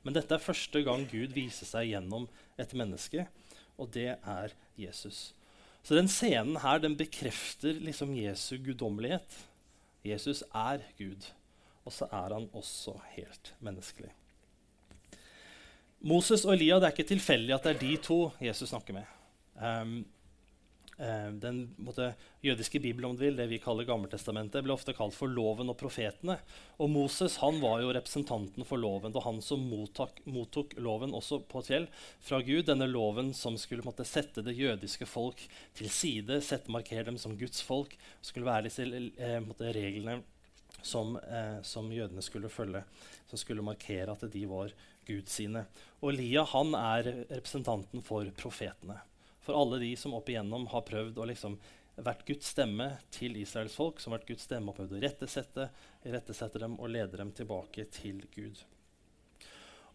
Men 0.02 0.16
dette 0.16 0.34
er 0.34 0.42
første 0.42 0.82
gang 0.86 1.06
Gud 1.10 1.34
viser 1.36 1.68
seg 1.68 1.90
gjennom 1.92 2.28
et 2.60 2.74
menneske, 2.76 3.26
og 3.78 3.90
det 3.94 4.14
er 4.16 4.54
Jesus. 4.78 5.32
Så 5.86 5.96
den 5.96 6.10
scenen 6.10 6.58
her 6.62 6.80
den 6.82 6.96
bekrefter 6.98 7.78
liksom 7.80 8.14
Jesu 8.16 8.58
guddommelighet. 8.62 9.42
Jesus 10.06 10.44
er 10.54 10.84
Gud. 10.98 11.32
og 11.88 11.92
så 11.96 12.04
er 12.12 12.34
han 12.36 12.50
også 12.52 12.92
helt 13.14 13.54
menneskelig. 13.64 14.10
Moses 16.04 16.44
og 16.44 16.52
Elia, 16.52 16.76
det 16.76 16.84
er 16.84 16.92
ikke 16.92 17.08
tilfeldig 17.08 17.54
at 17.54 17.64
det 17.64 17.70
er 17.72 17.78
de 17.80 17.94
to 18.04 18.18
Jesus 18.44 18.68
snakker 18.68 18.98
med. 18.98 19.06
Um, 19.56 20.04
den 20.98 21.60
måtte, 21.78 22.08
jødiske 22.42 22.80
bibelen, 22.82 23.10
om 23.10 23.16
du 23.16 23.22
vil, 23.22 23.36
det 23.38 23.46
vi 23.50 23.60
kaller 23.62 23.86
Gammeltestamentet, 23.86 24.64
ble 24.66 24.74
ofte 24.74 24.94
kalt 24.96 25.14
for 25.14 25.30
loven 25.30 25.70
og 25.70 25.76
profetene. 25.78 26.38
Og 26.82 26.90
Moses 26.90 27.36
han 27.42 27.60
var 27.62 27.84
jo 27.84 27.92
representanten 27.94 28.66
for 28.66 28.82
loven. 28.82 29.14
Var 29.14 29.26
han 29.26 29.38
som 29.44 29.62
mottok, 29.70 30.18
mottok 30.26 30.74
loven 30.82 31.14
også 31.14 31.40
på 31.46 31.62
et 31.62 31.70
fjell 31.70 31.86
fra 32.24 32.40
Gud. 32.42 32.64
Denne 32.66 32.88
loven 32.90 33.30
som 33.34 33.58
skulle 33.60 33.86
måtte, 33.86 34.06
sette 34.08 34.42
det 34.42 34.56
jødiske 34.58 35.06
folk 35.06 35.44
til 35.78 35.90
side, 35.92 36.40
sette, 36.42 36.72
markere 36.74 37.06
dem 37.10 37.20
som 37.20 37.36
Guds 37.38 37.62
folk. 37.62 37.94
skulle 38.20 38.48
være 38.48 38.66
disse 38.66 38.86
eh, 38.88 39.38
måtte, 39.44 39.70
reglene 39.74 40.20
som, 40.82 41.16
eh, 41.16 41.60
som, 41.62 41.92
jødene 41.92 42.22
skulle 42.22 42.50
følge, 42.50 42.82
som 43.30 43.38
skulle 43.38 43.62
markere 43.66 44.14
at 44.14 44.26
de 44.32 44.46
var 44.50 44.74
Gud 45.06 45.30
sine. 45.30 45.62
Og 46.02 46.18
Lia 46.18 46.42
han 46.42 46.74
er 46.74 47.12
representanten 47.30 48.02
for 48.02 48.26
profetene 48.38 48.98
for 49.48 49.56
alle 49.56 49.78
de 49.78 49.96
som 49.96 50.12
opp 50.12 50.28
igjennom 50.28 50.66
har 50.66 50.82
prøvd 50.84 51.18
å 51.18 51.24
liksom 51.30 51.54
vært 52.04 52.26
Guds 52.28 52.50
stemme 52.52 52.90
til 53.10 53.32
Israels 53.40 53.72
folk, 53.72 53.96
som 53.96 54.12
har 54.12 54.18
vært 54.18 54.34
Guds 54.34 54.44
stemme 54.44 54.68
og 54.68 54.76
prøvd 54.76 54.98
å 54.98 55.00
rettesette, 55.00 55.64
rettesette 56.04 56.60
dem 56.60 56.74
og 56.76 56.90
lede 56.92 57.16
dem 57.16 57.30
tilbake 57.32 57.86
til 57.94 58.20
Gud. 58.34 58.60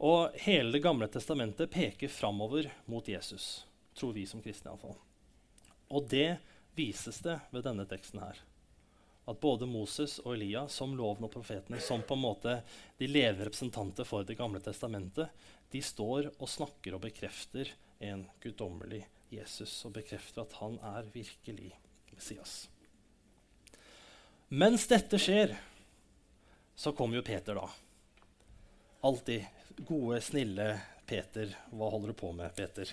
Og 0.02 0.34
hele 0.42 0.74
Det 0.74 0.82
gamle 0.82 1.06
testamentet 1.08 1.70
peker 1.70 2.10
framover 2.10 2.72
mot 2.90 3.08
Jesus, 3.08 3.68
tror 3.94 4.18
vi 4.18 4.26
som 4.26 4.42
kristne 4.42 4.74
iallfall. 4.74 4.98
Og 5.94 6.10
det 6.10 6.40
vises 6.74 7.22
det 7.22 7.38
ved 7.54 7.70
denne 7.70 7.86
teksten 7.86 8.26
her. 8.26 8.42
At 9.30 9.38
både 9.40 9.70
Moses 9.70 10.18
og 10.26 10.34
Elia, 10.34 10.66
som 10.66 10.98
loven 10.98 11.30
og 11.30 11.36
profetene, 11.38 11.78
som 11.78 12.02
på 12.02 12.18
en 12.18 12.26
måte 12.26 12.58
de 12.98 13.06
levende 13.06 13.52
representanter 13.52 14.04
for 14.04 14.26
Det 14.26 14.34
gamle 14.42 14.66
testamentet, 14.66 15.30
de 15.70 15.82
står 15.82 16.34
og 16.40 16.50
snakker 16.50 16.98
og 16.98 17.06
bekrefter 17.06 17.78
en 18.02 18.26
guddommelig 18.42 19.06
Jesus 19.38 19.74
og 19.88 19.96
bekrefter 19.98 20.44
at 20.44 20.56
han 20.60 20.78
er 20.94 21.10
virkelig 21.14 21.72
Messias. 22.14 22.68
Mens 24.54 24.86
dette 24.90 25.18
skjer, 25.18 25.56
så 26.76 26.94
kommer 26.94 27.18
jo 27.18 27.26
Peter, 27.26 27.58
da. 27.58 27.70
Alltid 29.04 29.46
gode, 29.88 30.20
snille 30.22 30.68
Peter. 31.10 31.56
Hva 31.74 31.90
holder 31.90 32.14
du 32.14 32.20
på 32.20 32.30
med, 32.36 32.54
Peter? 32.56 32.92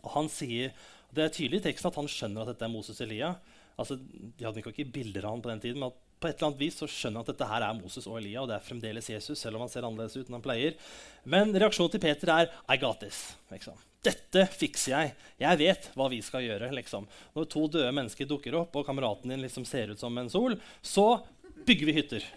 Og 0.00 0.10
han 0.14 0.30
sier, 0.32 0.72
Det 1.10 1.24
er 1.24 1.32
tydelig 1.34 1.58
i 1.58 1.64
teksten 1.64 1.88
at 1.88 1.96
han 1.98 2.06
skjønner 2.06 2.44
at 2.44 2.52
dette 2.52 2.62
er 2.62 2.70
Moses 2.70 3.00
Elia. 3.02 3.32
Altså, 3.74 3.96
de 3.98 4.44
hadde 4.46 4.62
ikke 4.62 4.84
bilder 4.94 5.24
av 5.26 5.32
ham 5.34 5.42
på 5.42 5.50
den 5.50 5.62
tiden, 5.64 5.82
men 5.82 5.90
på 6.20 6.28
et 6.28 6.36
eller 6.36 6.52
annet 6.52 6.60
vis 6.60 6.76
så 6.78 6.86
skjønner 6.86 7.18
han 7.18 7.26
at 7.26 7.32
dette 7.32 7.48
her 7.50 7.64
er 7.66 7.78
Moses 7.80 8.06
og 8.06 8.20
Elia, 8.20 8.44
og 8.44 8.46
det 8.46 8.54
er 8.60 8.62
fremdeles 8.62 9.08
Jesus, 9.10 9.40
selv 9.40 9.58
om 9.58 9.64
han 9.64 9.72
ser 9.72 9.82
annerledes 9.88 10.14
ut 10.14 10.28
enn 10.28 10.36
han 10.38 10.44
pleier. 10.44 10.76
Men 11.24 11.50
reaksjonen 11.50 11.96
til 11.96 12.04
Peter 12.04 12.30
er 12.30 12.52
'I 12.68 12.76
got 12.78 13.02
this'. 13.02 13.34
Liksom. 13.50 13.74
Dette 14.04 14.46
fikser 14.54 14.94
jeg. 14.94 15.14
Jeg 15.42 15.60
vet 15.60 15.88
hva 15.98 16.08
vi 16.12 16.20
skal 16.24 16.44
gjøre. 16.46 16.70
Liksom. 16.76 17.06
Når 17.36 17.48
to 17.52 17.66
døde 17.76 17.92
mennesker 17.92 18.28
dukker 18.28 18.56
opp, 18.62 18.76
og 18.80 18.86
kameraten 18.88 19.32
din 19.32 19.44
liksom 19.44 19.66
ser 19.68 19.92
ut 19.92 20.00
som 20.00 20.16
en 20.18 20.30
sol, 20.32 20.56
så 20.80 21.08
bygger 21.66 21.90
vi 21.90 21.96
hytter. 21.98 22.28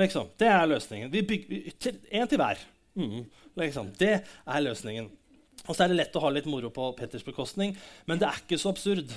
Liksom. 0.00 0.30
Det 0.40 0.48
er 0.48 0.68
løsningen. 0.70 1.12
Vi 1.12 1.24
bygger 1.28 1.98
Én 2.10 2.28
til 2.30 2.40
hver. 2.40 2.62
Mm. 2.96 3.24
Liksom. 3.60 3.92
Det 4.00 4.14
er 4.22 4.64
løsningen. 4.64 5.10
Og 5.66 5.74
så 5.74 5.84
er 5.84 5.92
det 5.92 5.98
lett 6.00 6.16
å 6.16 6.22
ha 6.24 6.30
litt 6.32 6.48
moro 6.48 6.70
på 6.72 6.86
Petters 6.96 7.26
bekostning, 7.26 7.74
men 8.08 8.20
det 8.20 8.30
er 8.30 8.38
ikke 8.40 8.58
så 8.58 8.72
absurd 8.72 9.12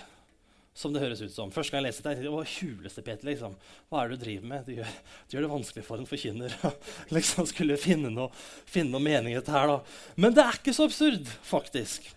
som 0.74 0.94
det 0.94 1.04
høres 1.04 1.22
ut 1.22 1.34
som. 1.34 1.52
Første 1.54 1.74
gang 1.74 1.84
jeg 1.84 1.92
leste 1.92 2.04
det, 2.04 2.16
tenkte 2.16 2.28
jeg 2.28 2.34
hva 2.34 2.46
huleste 2.50 3.06
Peter, 3.06 3.30
liksom. 3.30 3.54
Hva 3.92 4.02
er 4.02 4.10
det 4.10 4.18
du 4.18 4.26
driver 4.26 4.50
med? 4.50 4.66
Du 4.66 4.74
gjør, 4.80 4.98
du 5.30 5.36
gjør 5.36 5.46
det 5.46 5.52
vanskelig 5.54 5.86
for 5.86 6.02
en 6.02 6.10
forkynner 6.10 6.58
liksom 7.18 7.48
skulle 7.50 7.78
finne 7.82 8.10
noe, 8.14 8.32
finne 8.66 8.96
noe 8.96 9.06
mening 9.06 9.36
i 9.36 9.40
dette 9.40 9.54
her. 9.54 9.70
da. 9.70 9.80
Men 10.18 10.36
det 10.36 10.46
er 10.46 10.60
ikke 10.60 10.76
så 10.76 10.90
absurd, 10.90 11.30
faktisk. 11.46 12.10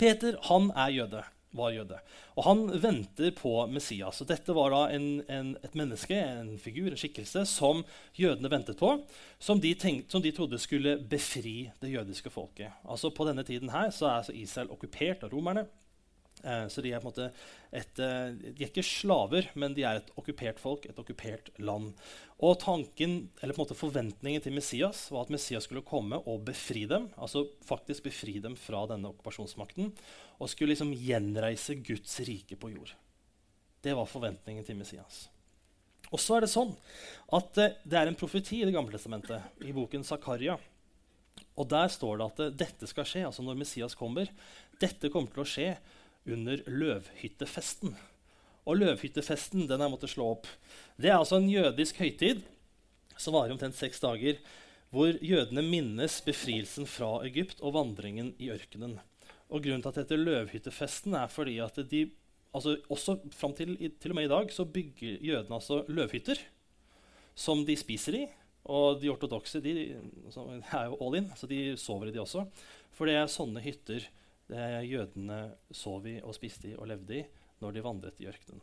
Peter 0.00 0.40
han 0.48 0.70
er 0.72 0.96
jøde, 0.96 1.22
var 1.54 1.76
jøde. 1.76 2.00
Og 2.34 2.48
han 2.48 2.64
venter 2.82 3.30
på 3.36 3.52
Messias. 3.70 4.18
Og 4.24 4.32
dette 4.32 4.56
var 4.56 4.72
da 4.74 4.80
en, 4.96 5.06
en, 5.30 5.52
et 5.62 5.76
menneske, 5.78 6.16
en 6.16 6.56
figur, 6.58 6.88
en 6.90 6.98
skikkelse, 6.98 7.44
som 7.46 7.84
jødene 8.18 8.50
ventet 8.50 8.80
på. 8.80 8.96
Som 9.38 9.60
de, 9.62 9.76
tenkte, 9.78 10.10
som 10.16 10.24
de 10.24 10.32
trodde 10.34 10.58
skulle 10.58 10.96
befri 10.98 11.68
det 11.84 11.92
jødiske 11.92 12.32
folket. 12.32 12.74
Altså 12.82 13.12
På 13.14 13.28
denne 13.28 13.44
tiden 13.46 13.70
her 13.76 13.92
så 13.94 14.08
er 14.08 14.18
altså 14.22 14.34
Israel 14.34 14.72
okkupert 14.74 15.28
av 15.28 15.36
romerne. 15.36 15.68
Eh, 16.44 16.66
så 16.68 16.82
de 16.84 16.92
er 16.92 17.00
på 17.00 17.08
en 17.08 17.12
måte 17.12 17.26
et, 17.72 17.98
eh, 17.98 18.34
de 18.36 18.64
er 18.66 18.68
ikke 18.68 18.84
slaver, 18.84 19.48
men 19.56 19.74
de 19.74 19.84
er 19.86 20.00
et 20.00 20.10
okkupert 20.20 20.60
folk, 20.60 20.84
et 20.86 20.98
okkupert 21.00 21.48
land. 21.58 21.94
Og 22.44 22.58
tanken, 22.60 23.30
eller 23.40 23.56
på 23.56 23.62
en 23.62 23.64
måte 23.64 23.78
forventningen 23.78 24.42
til 24.44 24.52
Messias 24.52 25.06
var 25.10 25.24
at 25.24 25.32
Messias 25.32 25.64
skulle 25.64 25.86
komme 25.86 26.20
og 26.20 26.44
befri 26.44 26.84
dem. 26.86 27.08
altså 27.16 27.48
faktisk 27.64 28.04
befri 28.04 28.40
dem 28.40 28.56
fra 28.56 28.86
denne 28.86 29.08
okkupasjonsmakten, 29.08 29.92
Og 30.40 30.48
skulle 30.48 30.74
liksom 30.74 30.92
gjenreise 30.92 31.76
Guds 31.76 32.20
rike 32.20 32.56
på 32.56 32.74
jord. 32.74 32.92
Det 33.80 33.94
var 33.94 34.04
forventningen 34.04 34.64
til 34.64 34.76
Messias. 34.76 35.28
Og 36.10 36.18
så 36.18 36.36
er 36.36 36.40
det 36.40 36.50
sånn 36.50 36.76
at 37.32 37.56
eh, 37.58 37.76
det 37.84 37.98
er 37.98 38.06
en 38.06 38.14
profeti 38.14 38.60
i 38.60 38.64
Det 38.64 38.74
gamle 38.74 38.92
testamentet, 38.92 39.40
i 39.64 39.72
boken 39.72 40.04
Zakaria. 40.04 40.58
Og 41.56 41.68
der 41.68 41.88
står 41.88 42.18
det 42.18 42.26
at 42.26 42.56
dette 42.58 42.86
skal 42.86 43.04
skje, 43.04 43.26
altså 43.26 43.42
når 43.42 43.54
Messias 43.54 43.94
kommer. 43.94 44.28
Dette 44.80 45.08
kommer 45.08 45.30
til 45.30 45.44
å 45.44 45.48
skje 45.48 45.76
under 46.26 46.62
løvhyttefesten. 46.66 47.94
Og 48.64 48.78
løvhyttefesten 48.80 49.68
den 49.68 49.84
jeg 49.84 49.92
måtte 49.92 50.10
slå 50.10 50.30
opp. 50.36 50.48
Det 50.96 51.10
er 51.10 51.18
altså 51.18 51.40
en 51.40 51.50
jødisk 51.50 52.00
høytid 52.00 52.44
som 53.20 53.36
varer 53.36 53.54
omtrent 53.54 53.76
seks 53.78 54.00
dager, 54.02 54.40
hvor 54.94 55.16
jødene 55.22 55.62
minnes 55.66 56.20
befrielsen 56.24 56.86
fra 56.88 57.18
Egypt 57.26 57.60
og 57.60 57.74
vandringen 57.76 58.32
i 58.38 58.50
ørkenen. 58.54 58.98
Og 59.50 59.62
Grunnen 59.64 59.82
til 59.82 59.90
at 59.90 59.98
det 59.98 60.04
heter 60.06 60.22
løvhyttefesten, 60.22 61.16
er 61.18 61.30
fordi 61.30 61.58
at 61.62 61.78
de 61.90 62.06
altså 62.54 62.76
også 62.88 63.18
fram 63.34 63.54
til, 63.58 63.74
til 64.00 64.14
og 64.14 64.18
med 64.18 64.28
i 64.28 64.32
dag 64.32 64.52
så 64.54 64.64
bygger 64.64 65.18
jødene 65.20 65.58
altså 65.58 65.82
løvhytter 65.90 66.40
som 67.34 67.64
de 67.66 67.76
spiser 67.76 68.20
i. 68.22 68.24
Og 68.64 69.00
de 69.02 69.10
ortodokse 69.12 69.60
de, 69.60 69.72
er 69.92 70.86
jo 70.88 70.98
all 71.02 71.18
in, 71.18 71.26
så 71.36 71.48
de 71.50 71.74
sover 71.76 72.08
i 72.08 72.14
de 72.14 72.22
også. 72.22 72.46
For 72.94 73.10
det 73.10 73.18
er 73.18 73.28
sånne 73.28 73.60
hytter 73.60 74.06
det 74.50 74.84
jødene 74.90 75.40
sov 75.72 76.06
i 76.08 76.18
og 76.22 76.36
spiste 76.36 76.72
i 76.72 76.76
og 76.76 76.88
levde 76.90 77.20
i 77.20 77.24
når 77.62 77.74
de 77.74 77.84
vandret 77.84 78.20
i 78.20 78.28
ørkenen. 78.28 78.62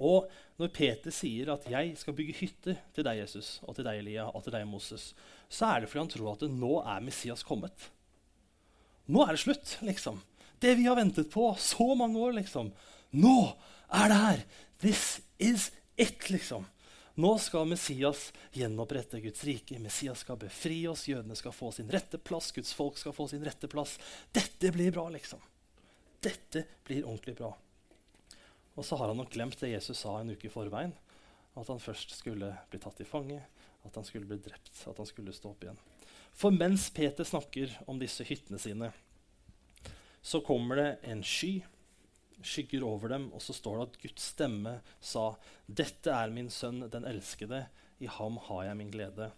Og 0.00 0.30
når 0.56 0.72
Peter 0.72 1.12
sier 1.12 1.52
at 1.52 1.66
'jeg 1.68 1.96
skal 1.98 2.14
bygge 2.16 2.38
hytter 2.40 2.76
til 2.94 3.04
deg, 3.04 3.20
Jesus, 3.20 3.60
og 3.62 3.76
til 3.76 3.84
deg, 3.84 3.98
Elia, 3.98 4.24
og 4.28 4.42
til 4.42 4.52
deg, 4.52 4.66
Moses', 4.66 5.12
så 5.48 5.66
er 5.66 5.80
det 5.80 5.88
fordi 5.88 6.00
han 6.00 6.08
tror 6.08 6.32
at 6.32 6.50
nå 6.50 6.80
er 6.80 7.00
Messias 7.00 7.42
kommet. 7.42 7.90
Nå 9.06 9.22
er 9.22 9.32
det 9.32 9.40
slutt, 9.40 9.78
liksom. 9.82 10.22
Det 10.60 10.76
vi 10.76 10.84
har 10.84 10.96
ventet 10.96 11.30
på 11.30 11.54
så 11.58 11.94
mange 11.94 12.18
år, 12.18 12.32
liksom. 12.32 12.72
Nå 13.12 13.56
er 13.92 14.08
det 14.08 14.16
her! 14.16 14.44
This 14.80 15.20
is 15.38 15.70
it, 15.98 16.30
liksom. 16.30 16.64
Nå 17.20 17.34
skal 17.38 17.66
Messias 17.68 18.32
gjenopprette 18.56 19.20
Guds 19.20 19.44
rike. 19.44 19.78
Messias 19.78 20.22
skal 20.24 20.38
befri 20.40 20.86
oss. 20.88 21.04
Jødene 21.08 21.36
skal 21.36 21.52
få 21.52 21.68
sin 21.76 21.90
rette 21.92 22.16
plass. 22.16 22.48
Guds 22.56 22.72
folk 22.72 22.96
skal 22.96 23.12
få 23.12 23.26
sin 23.28 23.44
rette 23.44 23.68
plass. 23.68 23.98
Dette 24.32 24.70
blir 24.72 24.94
bra, 24.94 25.04
liksom. 25.12 25.42
Dette 26.24 26.64
blir 26.86 27.04
ordentlig 27.04 27.34
bra. 27.36 27.50
Og 28.74 28.86
så 28.86 28.96
har 28.96 29.12
han 29.12 29.20
nok 29.20 29.32
glemt 29.34 29.60
det 29.60 29.74
Jesus 29.74 30.00
sa 30.00 30.14
en 30.20 30.32
uke 30.32 30.48
i 30.48 30.52
forveien. 30.52 30.94
At 31.60 31.68
han 31.68 31.82
først 31.82 32.14
skulle 32.16 32.54
bli 32.70 32.80
tatt 32.80 33.02
i 33.04 33.08
fange, 33.08 33.42
at 33.84 33.98
han 33.98 34.06
skulle 34.06 34.30
bli 34.30 34.38
drept, 34.40 34.72
at 34.88 34.96
han 34.96 35.08
skulle 35.08 35.34
stå 35.36 35.52
opp 35.52 35.66
igjen. 35.66 35.80
For 36.32 36.54
mens 36.54 36.88
Peter 36.94 37.26
snakker 37.26 37.74
om 37.90 38.00
disse 38.00 38.24
hyttene 38.24 38.60
sine, 38.62 38.92
så 40.22 40.40
kommer 40.46 40.80
det 40.80 40.88
en 41.10 41.24
sky 41.26 41.58
skygger 42.42 42.84
over 42.86 43.12
dem, 43.12 43.28
og 43.32 43.42
så 43.44 43.54
står 43.56 43.78
det 43.78 43.86
at 43.88 43.98
Guds 44.04 44.28
stemme 44.32 44.80
sa, 45.00 45.34
'Dette 45.66 46.10
er 46.10 46.30
min 46.30 46.50
sønn, 46.50 46.82
den 46.90 47.04
elskede. 47.04 47.66
I 48.00 48.06
ham 48.06 48.38
har 48.48 48.64
jeg 48.64 48.76
min 48.76 48.90
glede. 48.90 49.32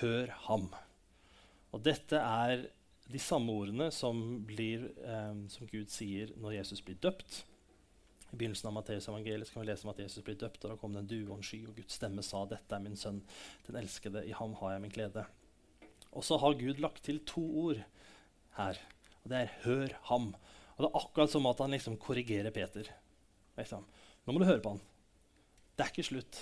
Hør 0.00 0.32
ham.' 0.48 0.74
Og 1.72 1.82
dette 1.82 2.16
er 2.16 2.68
de 3.10 3.18
samme 3.18 3.52
ordene 3.52 3.90
som, 3.92 4.44
blir, 4.46 4.92
eh, 5.04 5.34
som 5.48 5.68
Gud 5.68 5.90
sier 5.92 6.30
når 6.40 6.60
Jesus 6.60 6.80
blir 6.84 6.96
døpt. 7.02 7.42
I 8.32 8.36
begynnelsen 8.36 8.70
av 8.70 8.74
Matteus 8.74 9.08
evangeliet 9.08 9.50
kan 9.52 9.62
vi 9.62 9.68
lese 9.68 9.86
om 9.86 9.92
at 9.92 10.00
Jesus 10.02 10.24
blir 10.24 10.38
døpt, 10.38 10.64
og 10.64 10.72
da 10.72 10.76
kom 10.80 10.94
det 10.94 11.04
en 11.04 11.10
due 11.10 11.28
og 11.28 11.38
en 11.38 11.46
sky, 11.46 11.60
og 11.68 11.76
Guds 11.76 11.98
stemme 11.98 12.22
sa, 12.22 12.44
'Dette 12.44 12.74
er 12.74 12.82
min 12.82 12.96
sønn, 12.96 13.22
den 13.66 13.76
elskede. 13.76 14.24
I 14.26 14.32
ham 14.32 14.54
har 14.60 14.72
jeg 14.72 14.84
min 14.84 14.94
glede.' 14.94 15.26
Og 16.14 16.22
så 16.24 16.38
har 16.38 16.54
Gud 16.54 16.78
lagt 16.78 17.02
til 17.02 17.18
to 17.26 17.42
ord 17.42 17.82
her, 18.56 18.78
og 19.24 19.30
det 19.30 19.38
er 19.38 19.54
'hør 19.64 19.88
ham'. 20.10 20.34
Og 20.74 20.82
Det 20.82 20.88
er 20.88 21.00
akkurat 21.00 21.30
som 21.30 21.46
at 21.46 21.62
han 21.62 21.74
liksom 21.74 21.96
korrigerer 22.02 22.54
Peter. 22.54 22.88
Liksom. 23.58 23.84
Nå 24.24 24.32
må 24.32 24.42
du 24.42 24.48
høre 24.48 24.62
på 24.62 24.74
han. 24.74 24.82
Det 25.74 25.84
er 25.84 25.92
ikke 25.92 26.06
slutt 26.06 26.40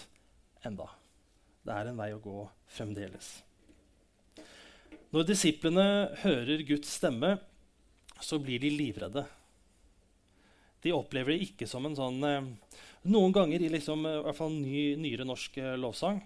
enda. 0.65 0.89
Det 1.63 1.75
er 1.75 1.91
en 1.91 1.99
vei 2.01 2.11
å 2.15 2.23
gå 2.23 2.39
fremdeles. 2.73 3.35
Når 5.13 5.29
disiplene 5.29 5.85
hører 6.23 6.65
Guds 6.65 6.95
stemme, 6.97 7.37
så 8.23 8.39
blir 8.41 8.63
de 8.63 8.71
livredde. 8.73 9.27
De 10.83 10.95
opplever 10.97 11.35
det 11.35 11.51
ikke 11.51 11.69
som 11.71 11.85
en 11.87 11.97
sånn 11.99 12.25
eh, 12.27 12.47
Noen 13.13 13.35
ganger 13.35 13.63
i 13.63 13.69
liksom, 13.71 14.07
eh, 14.07 14.21
hvert 14.25 14.39
fall 14.39 14.55
ny, 14.55 14.95
nyere 14.99 15.27
norsk 15.27 15.59
eh, 15.61 15.77
lovsang 15.79 16.21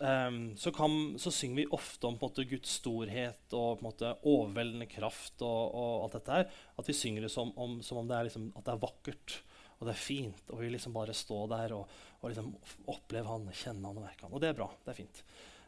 um, 0.00 0.40
så, 0.58 0.72
kan, 0.74 0.94
så, 1.18 1.30
synger 1.34 1.62
vi 1.62 1.66
ofte 1.76 2.08
om 2.08 2.18
måte, 2.20 2.46
Guds 2.48 2.78
storhet 2.80 3.54
og 3.56 3.82
måte, 3.84 4.14
overveldende 4.26 4.88
kraft 4.90 5.42
og, 5.46 5.74
og, 5.74 5.92
alt 6.06 6.16
dette 6.18 6.38
her. 6.38 6.48
At 6.80 6.88
vi 6.90 6.96
synger 6.96 7.26
det 7.26 7.32
som 7.34 7.52
om, 7.60 7.78
som 7.84 8.02
om 8.02 8.08
det, 8.08 8.16
er, 8.18 8.28
liksom, 8.30 8.48
det 8.56 8.72
er 8.74 8.82
vakkert 8.82 9.40
og 9.76 9.88
det 9.88 9.92
er 9.92 10.00
fint. 10.00 10.52
Og 10.52 10.62
vi 10.62 10.70
liksom 10.72 10.94
bare 10.96 11.16
stå 11.16 11.42
der 11.52 11.74
og, 11.76 11.98
og 12.22 12.30
liksom 12.32 12.52
oppleve 12.92 13.28
han, 13.28 13.50
kjenne 13.52 13.84
han 13.84 14.00
og 14.00 14.06
merke 14.06 14.26
han. 14.26 14.34
Og 14.34 14.42
det 14.42 14.50
er 14.50 14.58
bra. 14.58 14.70
det 14.84 14.92
er 14.92 15.00
fint. 15.02 15.24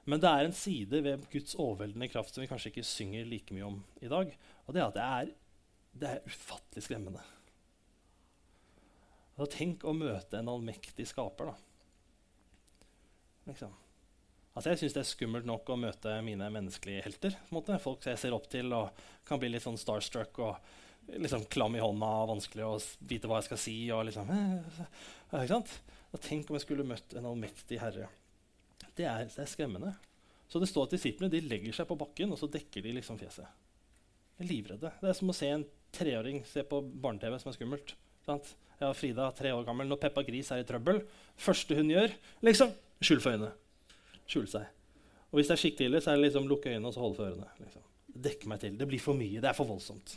Men 0.09 0.23
det 0.25 0.31
er 0.33 0.47
en 0.47 0.57
side 0.57 1.03
ved 1.05 1.27
Guds 1.33 1.57
overveldende 1.59 2.09
kraft 2.09 2.33
som 2.33 2.41
vi 2.41 2.49
kanskje 2.49 2.73
ikke 2.73 2.87
synger 2.89 3.29
like 3.29 3.53
mye 3.55 3.67
om 3.67 3.83
i 4.01 4.09
dag. 4.09 4.31
Og 4.65 4.75
det 4.75 4.81
er 4.81 4.87
at 4.87 4.97
det 4.97 5.09
er, 5.09 5.35
det 5.99 6.13
er 6.15 6.31
ufattelig 6.31 6.87
skremmende. 6.87 7.25
Og 9.39 9.51
tenk 9.53 9.85
å 9.87 9.95
møte 9.95 10.41
en 10.41 10.49
allmektig 10.51 11.07
skaper, 11.13 11.53
da. 11.53 11.59
Liksom. 13.53 13.77
Altså, 14.59 14.73
jeg 14.73 14.81
syns 14.81 14.95
det 14.97 15.03
er 15.05 15.07
skummelt 15.13 15.47
nok 15.47 15.69
å 15.71 15.79
møte 15.79 16.17
mine 16.27 16.49
menneskelige 16.51 17.05
helter. 17.05 17.37
Folk 17.79 18.09
jeg 18.11 18.19
ser 18.19 18.35
opp 18.35 18.49
til 18.51 18.73
og 18.75 19.05
kan 19.29 19.39
bli 19.39 19.53
litt 19.53 19.63
sånn 19.63 19.79
starstruck 19.79 20.41
og 20.43 21.15
liksom 21.15 21.45
klam 21.47 21.77
i 21.79 21.83
hånda 21.83 22.09
og 22.25 22.33
vanskelig 22.33 22.65
å 22.67 22.73
vite 23.07 23.31
hva 23.31 23.39
jeg 23.39 23.47
skal 23.53 23.61
si. 23.63 23.77
Og 23.95 24.09
liksom, 24.09 24.33
eh, 24.35 24.81
ikke 25.31 25.53
sant? 25.53 25.77
Og 26.11 26.25
tenk 26.25 26.51
om 26.51 26.59
jeg 26.59 26.67
skulle 26.67 26.89
møtt 26.89 27.15
en 27.15 27.29
allmektig 27.31 27.79
herre 27.79 28.09
det 28.99 29.07
er, 29.07 29.29
det 29.31 29.45
er, 29.45 29.47
skremmende. 29.47 29.93
Så 30.51 30.59
det 30.59 30.67
står 30.73 30.89
at 30.89 30.97
disiplene 30.97 31.31
de 31.31 31.45
legger 31.45 31.77
seg 31.77 31.87
på 31.87 31.97
bakken 32.01 32.35
og 32.35 32.41
så 32.41 32.49
dekker 32.51 32.83
de 32.83 32.97
liksom 32.97 33.19
fjeset. 33.21 33.47
De 34.39 34.43
er 34.43 34.51
livredde. 34.51 34.91
Det 34.99 35.11
er 35.13 35.19
som 35.21 35.31
å 35.31 35.37
se 35.37 35.53
en 35.55 35.67
treåring 35.95 36.43
se 36.51 36.65
på 36.67 36.81
barne-TV 36.83 37.39
som 37.39 37.53
er 37.53 37.59
skummelt. 37.61 37.95
Sant? 38.27 38.51
Jeg 38.75 38.87
har 38.89 38.99
Frida, 38.99 39.31
tre 39.39 39.55
år 39.55 39.63
gammel. 39.67 39.87
Når 39.91 40.03
Peppa 40.03 40.27
Gris 40.27 40.51
er 40.55 40.65
i 40.65 40.67
trøbbel, 40.67 41.05
første 41.39 41.79
hun 41.79 41.95
gjør, 41.95 42.11
liksom 42.47 42.75
skjul 43.03 43.23
for 43.23 43.39
øynene. 43.39 43.55
Skjule 44.29 44.51
seg. 44.53 44.69
Og 45.29 45.39
hvis 45.39 45.51
det 45.51 45.57
er 45.57 45.63
skikkelig 45.63 45.91
ille, 45.91 46.01
så 46.05 46.13
er 46.13 46.19
det 46.19 46.29
liksom 46.29 46.49
lukke 46.49 46.71
øynene 46.73 46.89
og 46.89 46.95
så 46.97 47.03
holde 47.03 47.19
for 47.19 47.29
ørene. 47.29 47.49
Liksom. 47.61 47.85
Dekke 48.29 48.51
meg 48.51 48.63
til. 48.63 48.77
Det 48.81 48.89
blir 48.89 49.03
for 49.03 49.19
mye. 49.19 49.41
Det 49.43 49.51
er 49.51 49.57
for 49.57 49.69
voldsomt. 49.69 50.15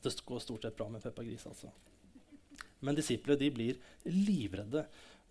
Det 0.00 0.12
går 0.26 0.42
stort 0.44 0.64
sett 0.64 0.76
bra 0.76 0.88
med 0.92 1.04
Peppa 1.04 1.24
Gris. 1.24 1.46
altså. 1.48 1.72
Men 2.80 2.96
disiplene 2.96 3.40
de 3.40 3.50
blir 3.52 3.80
livredde 4.08 4.86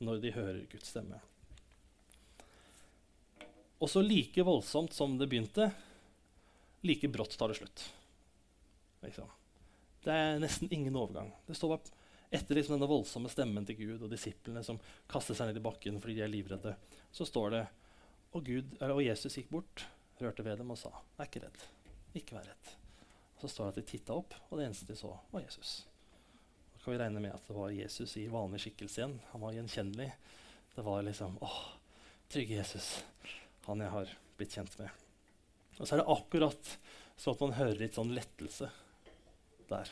når 0.06 0.22
de 0.24 0.34
hører 0.34 0.64
Guds 0.72 0.90
stemme. 0.94 1.18
Og 3.80 3.90
så 3.90 4.04
like 4.04 4.44
voldsomt 4.44 4.94
som 4.94 5.16
det 5.18 5.30
begynte, 5.32 5.70
like 6.84 7.10
brått 7.12 7.38
tar 7.40 7.52
det 7.52 7.60
slutt. 7.62 7.86
Liksom. 9.06 9.30
Det 10.04 10.14
er 10.14 10.42
nesten 10.42 10.72
ingen 10.72 10.98
overgang. 11.00 11.32
Det 11.48 11.56
står 11.58 11.76
bare 11.76 11.99
Etter 12.30 12.58
liksom 12.58 12.76
denne 12.76 12.90
voldsomme 12.90 13.32
stemmen 13.32 13.66
til 13.66 13.78
Gud 13.80 14.04
og 14.06 14.12
disiplene 14.12 14.62
som 14.66 14.78
kaster 15.10 15.38
seg 15.38 15.50
ned 15.50 15.58
i 15.58 15.66
bakken 15.66 15.98
fordi 16.02 16.20
de 16.20 16.26
er 16.26 16.32
livredde, 16.32 16.76
så 17.12 17.26
står 17.26 17.56
det 17.56 17.64
og, 18.38 18.44
Gud, 18.46 18.76
og 18.86 19.02
Jesus 19.02 19.40
gikk 19.40 19.50
bort, 19.50 19.88
rørte 20.22 20.46
ved 20.46 20.60
dem 20.62 20.70
og 20.70 20.78
sa, 20.78 20.92
'Vær 21.18 21.26
ikke 21.26 21.42
redd. 21.48 21.64
Ikke 22.14 22.36
vær 22.38 22.46
redd.' 22.52 22.76
Og 23.40 23.42
så 23.42 23.50
står 23.50 23.66
det 23.66 23.72
at 23.72 23.80
de 23.80 23.92
titta 23.92 24.14
opp, 24.14 24.36
og 24.50 24.60
det 24.60 24.68
eneste 24.68 24.86
de 24.86 24.98
så, 25.00 25.16
var 25.32 25.42
Jesus. 25.42 25.88
Da 26.74 26.84
kan 26.84 26.94
vi 26.94 27.00
regne 27.00 27.24
med 27.24 27.34
at 27.34 27.48
det 27.48 27.56
var 27.56 27.74
Jesus 27.74 28.18
i 28.18 28.28
vanlig 28.28 28.60
skikkelse 28.62 29.02
igjen. 29.02 29.20
Han 29.32 29.42
var 29.42 29.56
gjenkjennelig. 29.56 30.12
Det 30.76 30.86
var 30.86 31.02
liksom 31.08 31.38
åh, 31.42 31.62
trygge 32.30 32.60
Jesus 32.60 33.00
han 33.70 33.84
jeg 33.84 33.94
har 33.94 34.14
blitt 34.38 34.56
kjent 34.58 34.78
med. 34.80 34.90
Og 35.78 35.88
så 35.88 35.96
er 35.96 36.02
det 36.02 36.12
akkurat 36.12 36.72
sånn 37.20 37.36
at 37.36 37.44
man 37.44 37.58
hører 37.58 37.82
litt 37.82 37.98
sånn 37.98 38.14
lettelse 38.16 38.70
der. 39.70 39.92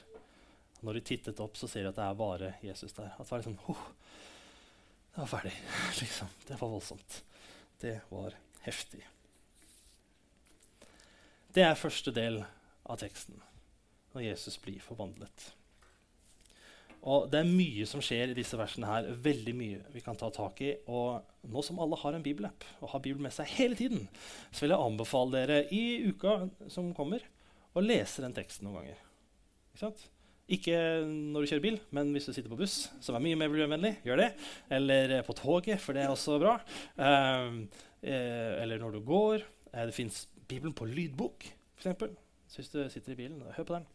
Når 0.86 0.98
de 0.98 1.06
tittet 1.10 1.40
opp, 1.42 1.58
så 1.58 1.70
ser 1.70 1.86
de 1.86 1.92
at 1.92 1.98
det 1.98 2.06
er 2.06 2.18
bare 2.20 2.54
Jesus 2.62 2.94
der. 2.94 3.14
At 3.16 3.26
det 3.26 3.32
var 3.32 3.44
liksom 3.44 3.60
oh, 3.72 3.86
Det 5.14 5.22
var 5.24 5.32
ferdig. 5.32 5.54
liksom. 6.02 6.34
Det 6.48 6.62
var 6.62 6.74
voldsomt. 6.74 7.22
Det 7.82 8.00
var 8.10 8.36
heftig. 8.66 9.04
Det 11.54 11.64
er 11.66 11.80
første 11.80 12.14
del 12.14 12.44
av 12.86 13.00
teksten, 13.02 13.40
når 14.14 14.28
Jesus 14.28 14.60
blir 14.62 14.84
forvandlet. 14.84 15.52
Og 17.08 17.30
Det 17.32 17.40
er 17.40 17.50
mye 17.50 17.86
som 17.88 18.02
skjer 18.04 18.34
i 18.34 18.38
disse 18.38 18.58
versene 18.60 18.90
her. 18.90 19.08
veldig 19.10 19.54
mye 19.56 19.82
vi 19.94 20.02
kan 20.02 20.18
ta 20.18 20.30
tak 20.34 20.62
i. 20.62 20.76
Og 20.88 21.24
nå 21.48 21.64
som 21.64 21.80
alle 21.80 21.96
har 21.96 22.14
en 22.14 22.24
bibelapp 22.24 22.66
og 22.82 22.90
har 22.92 23.00
Bibelen 23.00 23.24
med 23.24 23.34
seg 23.34 23.48
hele 23.58 23.76
tiden, 23.76 24.08
så 24.52 24.66
vil 24.66 24.76
jeg 24.76 24.86
anbefale 24.86 25.32
dere 25.38 25.60
i 25.72 26.10
uka 26.10 26.50
som 26.68 26.94
kommer, 26.94 27.24
å 27.74 27.84
lese 27.84 28.22
den 28.22 28.34
teksten 28.34 28.68
noen 28.68 28.82
ganger. 28.82 29.02
Ikke 29.72 29.86
sant? 29.86 30.08
Ikke 30.48 30.78
når 31.04 31.44
du 31.44 31.50
kjører 31.50 31.64
bil, 31.66 31.78
men 31.96 32.14
hvis 32.16 32.30
du 32.30 32.32
sitter 32.32 32.52
på 32.52 32.60
buss, 32.62 32.86
som 33.04 33.18
er 33.18 33.24
mye 33.24 33.36
mer 33.40 33.50
miljøvennlig, 33.52 33.98
gjør 34.08 34.22
det. 34.22 34.28
Eller 34.72 35.18
på 35.28 35.36
toget, 35.36 35.82
for 35.84 35.98
det 35.98 36.06
er 36.06 36.14
også 36.14 36.38
bra. 36.40 36.54
Um, 36.96 37.66
eh, 38.00 38.54
eller 38.62 38.80
når 38.80 38.96
du 38.96 39.02
går. 39.10 39.44
Eh, 39.74 39.84
det 39.90 39.96
fins 39.96 40.22
Bibelen 40.48 40.76
på 40.76 40.88
lydbok, 40.88 41.50
f.eks. 41.82 42.16
Så 42.48 42.62
hvis 42.62 42.72
du 42.72 42.80
sitter 42.88 43.12
i 43.12 43.20
bilen, 43.20 43.42
hør 43.58 43.68
på 43.68 43.76
den. 43.76 43.90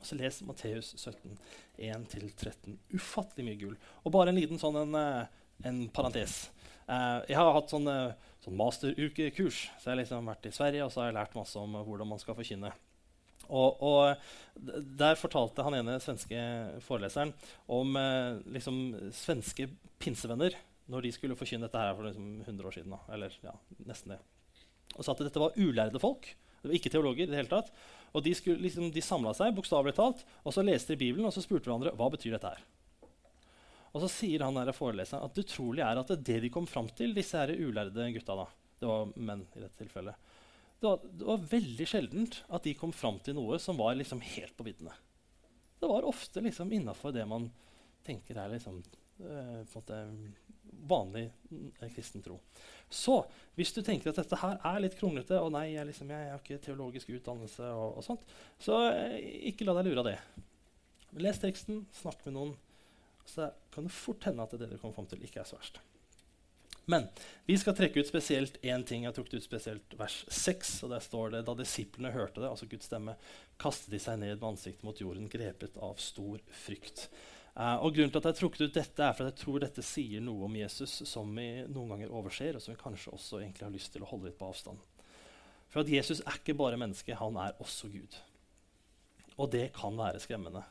Og 0.00 0.08
så 0.08 0.18
les 0.18 0.40
Matteus 0.48 0.90
17, 0.98 1.38
1-13. 1.78 2.74
Ufattelig 2.98 3.46
mye 3.46 3.60
gull. 3.60 3.78
Og 4.02 4.14
bare 4.16 4.34
en 4.34 4.40
liten 4.40 4.58
sånn 4.58 4.80
en, 4.82 4.98
eh, 4.98 5.46
en 5.70 5.84
parentes. 5.94 6.48
Jeg 6.86 7.34
har 7.34 7.48
hatt 7.50 7.72
sånn, 7.72 7.88
sånn 8.44 8.58
masterukekurs. 8.58 9.64
Så 9.74 9.88
jeg 9.88 9.90
har 9.90 9.98
liksom 9.98 10.28
vært 10.30 10.46
i 10.46 10.52
Sverige 10.54 10.84
og 10.84 10.92
så 10.94 11.02
har 11.02 11.08
jeg 11.08 11.16
lært 11.16 11.34
masse 11.34 11.58
om 11.58 11.72
hvordan 11.82 12.12
man 12.12 12.20
skal 12.22 12.36
forkynne. 12.38 12.70
Og, 13.48 13.82
og 13.82 14.78
Der 14.98 15.18
fortalte 15.20 15.64
han 15.66 15.76
ene 15.78 15.98
svenske 16.02 16.38
foreleseren 16.86 17.34
om 17.72 17.98
eh, 18.00 18.40
liksom, 18.56 18.80
svenske 19.14 19.68
pinsevenner 20.02 20.56
når 20.90 21.02
de 21.02 21.12
skulle 21.14 21.36
forkynne 21.38 21.66
dette 21.66 21.82
her 21.82 21.94
for 21.96 22.06
liksom 22.06 22.26
100 22.44 22.68
år 22.68 22.74
siden. 22.76 22.94
Da, 22.94 23.00
eller 23.14 23.34
ja, 23.42 23.54
nesten 23.88 24.14
det. 24.14 24.20
Og 24.94 25.02
sa 25.04 25.12
at 25.12 25.24
dette 25.26 25.42
var 25.42 25.56
ulærde 25.58 26.00
folk. 26.02 26.28
Det 26.62 26.70
var 26.70 26.78
ikke 26.78 26.92
teologer. 26.94 27.26
i 27.26 27.30
det 27.30 27.40
hele 27.40 27.50
tatt. 27.50 27.72
Og 28.14 28.22
De, 28.24 28.32
skulle, 28.34 28.62
liksom, 28.62 28.88
de 28.94 29.02
samla 29.02 29.34
seg 29.36 29.54
bokstavelig 29.56 29.96
talt, 29.98 30.22
og 30.44 30.54
så 30.54 30.64
leste 30.64 30.94
de 30.94 31.02
Bibelen 31.02 31.26
og 31.28 31.34
så 31.34 31.42
spurte 31.44 31.68
hverandre 31.68 31.92
hva 31.98 32.08
betyr 32.14 32.36
dette 32.36 32.54
her. 32.54 32.62
Og 33.92 34.02
så 34.04 34.08
sier 34.12 34.44
han 34.44 34.56
der 34.56 34.76
foreleseren 34.76 35.24
at 35.24 35.36
det 35.36 35.46
utrolig 35.46 35.82
er 35.84 35.98
at 36.00 36.10
det, 36.12 36.20
det 36.24 36.38
de 36.44 36.52
kom 36.52 36.66
fram 36.68 36.88
til, 36.96 37.14
disse 37.16 37.38
her 37.38 37.52
ulærde 37.52 38.10
gutta 38.14 38.36
da, 38.38 38.46
Det 38.80 38.88
var 38.88 39.12
menn 39.16 39.44
i 39.56 39.62
dette 39.62 39.78
tilfellet. 39.80 40.16
Det 40.80 40.86
var, 40.86 41.04
det 41.08 41.24
var 41.24 41.44
veldig 41.50 41.86
sjeldent 41.88 42.40
at 42.52 42.66
de 42.66 42.74
kom 42.76 42.92
fram 42.92 43.20
til 43.24 43.38
noe 43.38 43.56
som 43.62 43.78
var 43.80 43.96
liksom 43.96 44.20
helt 44.20 44.56
på 44.56 44.66
viddene. 44.66 44.92
Det 45.80 45.88
var 45.88 46.08
ofte 46.08 46.42
liksom 46.44 46.72
innafor 46.72 47.14
det 47.16 47.24
man 47.28 47.48
tenker 48.06 48.38
er 48.38 48.52
liksom, 48.52 48.82
øh, 49.24 49.64
vanlig 50.88 51.30
eh, 51.80 51.90
kristen 51.94 52.22
tro. 52.22 52.38
Så 52.88 53.18
hvis 53.56 53.72
du 53.74 53.82
tenker 53.82 54.12
at 54.12 54.20
dette 54.20 54.38
her 54.40 54.60
er 54.60 54.82
litt 54.84 54.98
kronglete, 54.98 55.40
og 55.40 55.52
nei, 55.56 55.70
jeg, 55.74 55.88
liksom, 55.88 56.12
jeg 56.12 56.30
har 56.30 56.42
ikke 56.42 56.60
teologisk 56.62 57.10
utdannelse, 57.16 57.72
og, 57.72 57.98
og 57.98 58.06
sånt, 58.06 58.36
så 58.62 58.82
eh, 58.92 59.18
ikke 59.50 59.66
la 59.66 59.78
deg 59.78 59.90
lure 59.90 60.04
av 60.04 60.10
det. 60.12 60.16
Les 61.22 61.40
teksten, 61.40 61.84
snakk 61.96 62.22
med 62.26 62.36
noen. 62.36 62.56
Så 63.26 63.48
kan 63.74 63.88
det 63.88 63.94
fort 63.96 64.28
hende 64.28 64.44
at 64.44 64.54
det 64.54 64.68
du 64.70 64.76
kommer 64.78 64.94
fram 64.94 65.08
til, 65.10 65.24
ikke 65.24 65.42
er 65.42 65.48
så 65.48 65.58
verst. 65.58 65.80
Men 66.88 67.08
vi 67.46 67.56
skal 67.58 67.74
trekke 67.74 68.00
ut 68.00 68.06
spesielt 68.06 68.60
én 68.62 68.84
ting. 68.86 69.02
Jeg 69.02 69.10
har 69.10 69.14
trukket 69.16 69.40
ut 69.40 69.46
spesielt 69.46 69.94
vers 69.98 70.20
6. 70.30 70.74
og 70.86 70.92
Der 70.94 71.02
står 71.02 71.32
det 71.34 71.40
da 71.48 71.54
disiplene 71.58 72.12
hørte 72.14 72.38
det, 72.38 72.50
altså 72.50 72.68
Guds 72.70 72.86
stemme, 72.86 73.16
kastet 73.58 73.90
de 73.90 73.98
seg 74.02 74.20
ned 74.22 74.36
med 74.36 74.52
ansiktet 74.52 74.86
mot 74.86 75.00
jorden, 75.02 75.26
grepet 75.30 75.80
av 75.82 75.98
stor 75.98 76.38
frykt. 76.64 77.08
Uh, 77.56 77.80
og 77.80 77.96
grunnen 77.96 78.12
til 78.12 78.20
at 78.20 78.28
jeg 78.28 78.34
har 78.34 78.38
trukket 78.38 78.66
ut 78.68 78.76
dette 78.76 79.02
er 79.02 79.14
for 79.16 79.24
at 79.24 79.32
jeg 79.32 79.42
tror 79.42 79.62
dette 79.64 79.82
sier 79.82 80.22
noe 80.22 80.46
om 80.46 80.56
Jesus 80.58 80.98
som 81.08 81.30
vi 81.34 81.48
noen 81.64 81.94
ganger 81.94 82.12
overser, 82.12 82.54
og 82.54 82.62
som 82.62 82.76
vi 82.76 82.82
kanskje 82.82 83.14
også 83.16 83.40
egentlig 83.40 83.66
har 83.66 83.74
lyst 83.74 83.94
til 83.96 84.04
å 84.06 84.10
holde 84.12 84.28
litt 84.28 84.38
på 84.38 84.50
avstand. 84.52 84.78
For 85.72 85.82
at 85.82 85.90
Jesus 85.90 86.20
er 86.22 86.38
ikke 86.38 86.54
bare 86.54 86.78
menneske, 86.78 87.18
han 87.18 87.38
er 87.40 87.56
også 87.64 87.90
Gud. 87.90 88.14
Og 89.40 89.50
det 89.50 89.72
kan 89.74 89.96
være 89.98 90.20
skremmende. 90.22 90.62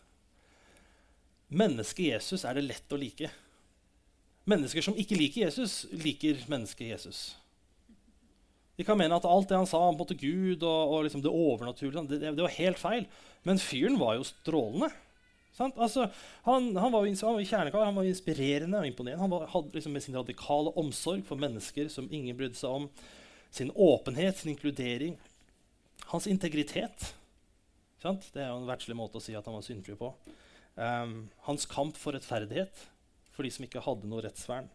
Mennesket 1.51 2.13
Jesus 2.13 2.45
er 2.47 2.56
det 2.56 2.69
lett 2.69 2.95
å 2.95 3.01
like. 3.01 3.34
Mennesker 4.45 4.84
som 4.86 4.97
ikke 4.99 5.17
liker 5.17 5.47
Jesus, 5.47 5.86
liker 5.91 6.43
mennesket 6.51 6.91
Jesus. 6.91 7.19
De 8.75 8.84
kan 8.84 8.97
mene 8.99 9.15
at 9.15 9.25
alt 9.25 9.49
det 9.49 9.58
han 9.58 9.69
sa 9.69 9.79
om 9.88 9.97
Gud 9.97 10.63
og, 10.63 10.91
og 10.91 11.05
liksom 11.05 11.23
det 11.23 11.31
overnaturlige, 11.31 12.05
det, 12.12 12.19
det, 12.27 12.43
var 12.43 12.58
helt 12.58 12.79
feil. 12.79 13.08
Men 13.47 13.62
fyren 13.62 13.97
var 13.99 14.17
jo 14.17 14.27
strålende. 14.27 14.91
Altså, 15.55 16.10
han, 16.43 16.73
han, 16.75 16.91
var, 16.91 17.05
var 17.08 17.45
kjernekar, 17.47 17.86
han 17.88 17.95
var 17.95 18.08
inspirerende 18.10 18.81
og 18.81 18.89
imponerende. 18.89 19.23
Han 19.23 19.31
var, 19.31 19.45
hadde 19.53 19.77
liksom 19.77 19.95
med 19.95 20.03
sin 20.03 20.17
radikale 20.17 20.73
omsorg 20.75 21.23
for 21.27 21.39
mennesker 21.39 21.88
som 21.93 22.10
ingen 22.12 22.36
brydde 22.36 22.60
seg 22.60 22.81
om, 22.81 22.89
sin 23.55 23.71
åpenhet, 23.71 24.41
sin 24.41 24.51
inkludering, 24.51 25.15
hans 26.12 26.27
integritet? 26.27 27.13
Det 28.03 28.43
er 28.43 28.51
jo 28.51 28.60
en 28.60 28.67
verdslig 28.67 28.97
måte 28.99 29.17
å 29.17 29.23
si 29.23 29.34
at 29.34 29.47
han 29.47 29.55
var 29.55 29.63
syndfri 29.65 29.95
på. 29.97 30.12
Um, 30.75 31.15
hans 31.47 31.63
kamp 31.71 31.95
for 31.97 32.13
rettferdighet 32.13 32.84
for 33.36 33.43
de 33.43 33.52
som 33.52 33.67
ikke 33.67 33.84
hadde 33.84 34.10
noe 34.10 34.24
rettsvern. 34.24 34.69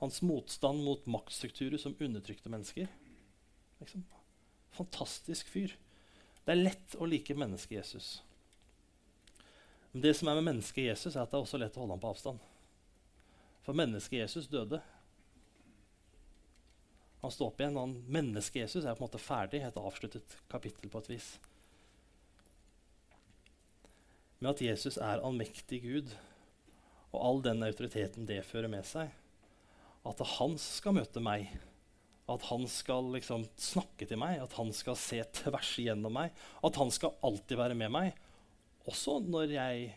Hans 0.00 0.22
motstand 0.24 0.80
mot 0.86 1.04
maktstrukturer 1.10 1.80
som 1.80 1.96
undertrykte 2.00 2.50
mennesker. 2.52 2.88
Liksom. 3.82 4.04
Fantastisk 4.78 5.50
fyr. 5.52 5.74
Det 6.44 6.54
er 6.54 6.62
lett 6.62 6.96
å 6.96 7.08
like 7.08 7.34
mennesket 7.36 7.80
Jesus. 7.80 8.10
Men 9.92 10.04
det 10.04 10.14
som 10.16 10.30
er 10.30 10.38
med 10.38 10.46
mennesket 10.50 10.86
Jesus, 10.86 11.14
er 11.14 11.24
at 11.24 11.32
det 11.32 11.36
er 11.38 11.44
også 11.44 11.60
lett 11.60 11.76
å 11.76 11.82
holde 11.82 11.96
ham 11.96 12.04
på 12.04 12.12
avstand. 12.12 12.46
For 13.66 13.76
mennesket 13.76 14.22
Jesus 14.22 14.48
døde. 14.48 14.80
Han 17.20 17.34
står 17.34 17.50
opp 17.50 17.60
igjen. 17.60 17.76
og 17.76 17.96
Mennesket 18.08 18.62
Jesus 18.62 18.84
er 18.84 18.94
på 18.94 19.02
en 19.02 19.08
måte 19.08 19.20
ferdig, 19.20 19.60
et 19.66 19.80
avsluttet 19.80 20.38
kapittel 20.48 20.92
på 20.92 21.02
et 21.02 21.12
vis. 21.16 21.28
Men 24.38 24.52
at 24.52 24.62
Jesus 24.62 25.00
er 25.02 25.24
allmektig 25.24 25.82
Gud, 25.82 26.14
og 27.12 27.18
all 27.24 27.42
den 27.44 27.64
autoriteten 27.64 28.28
det 28.28 28.42
fører 28.46 28.70
med 28.72 28.86
seg, 28.86 29.10
at 30.08 30.20
han 30.36 30.56
skal 30.60 30.96
møte 30.98 31.22
meg, 31.24 31.48
at 32.28 32.44
han 32.50 32.66
skal 32.68 33.08
liksom 33.14 33.46
snakke 33.56 34.08
til 34.08 34.20
meg, 34.20 34.38
at 34.42 34.54
han 34.58 34.72
skal 34.76 34.98
se 35.00 35.22
tvers 35.40 35.72
igjennom 35.80 36.12
meg, 36.18 36.36
at 36.64 36.76
han 36.80 36.92
skal 36.92 37.16
alltid 37.24 37.56
være 37.60 37.78
med 37.78 37.92
meg, 37.94 38.18
også 38.88 39.18
når 39.24 39.54
jeg 39.56 39.90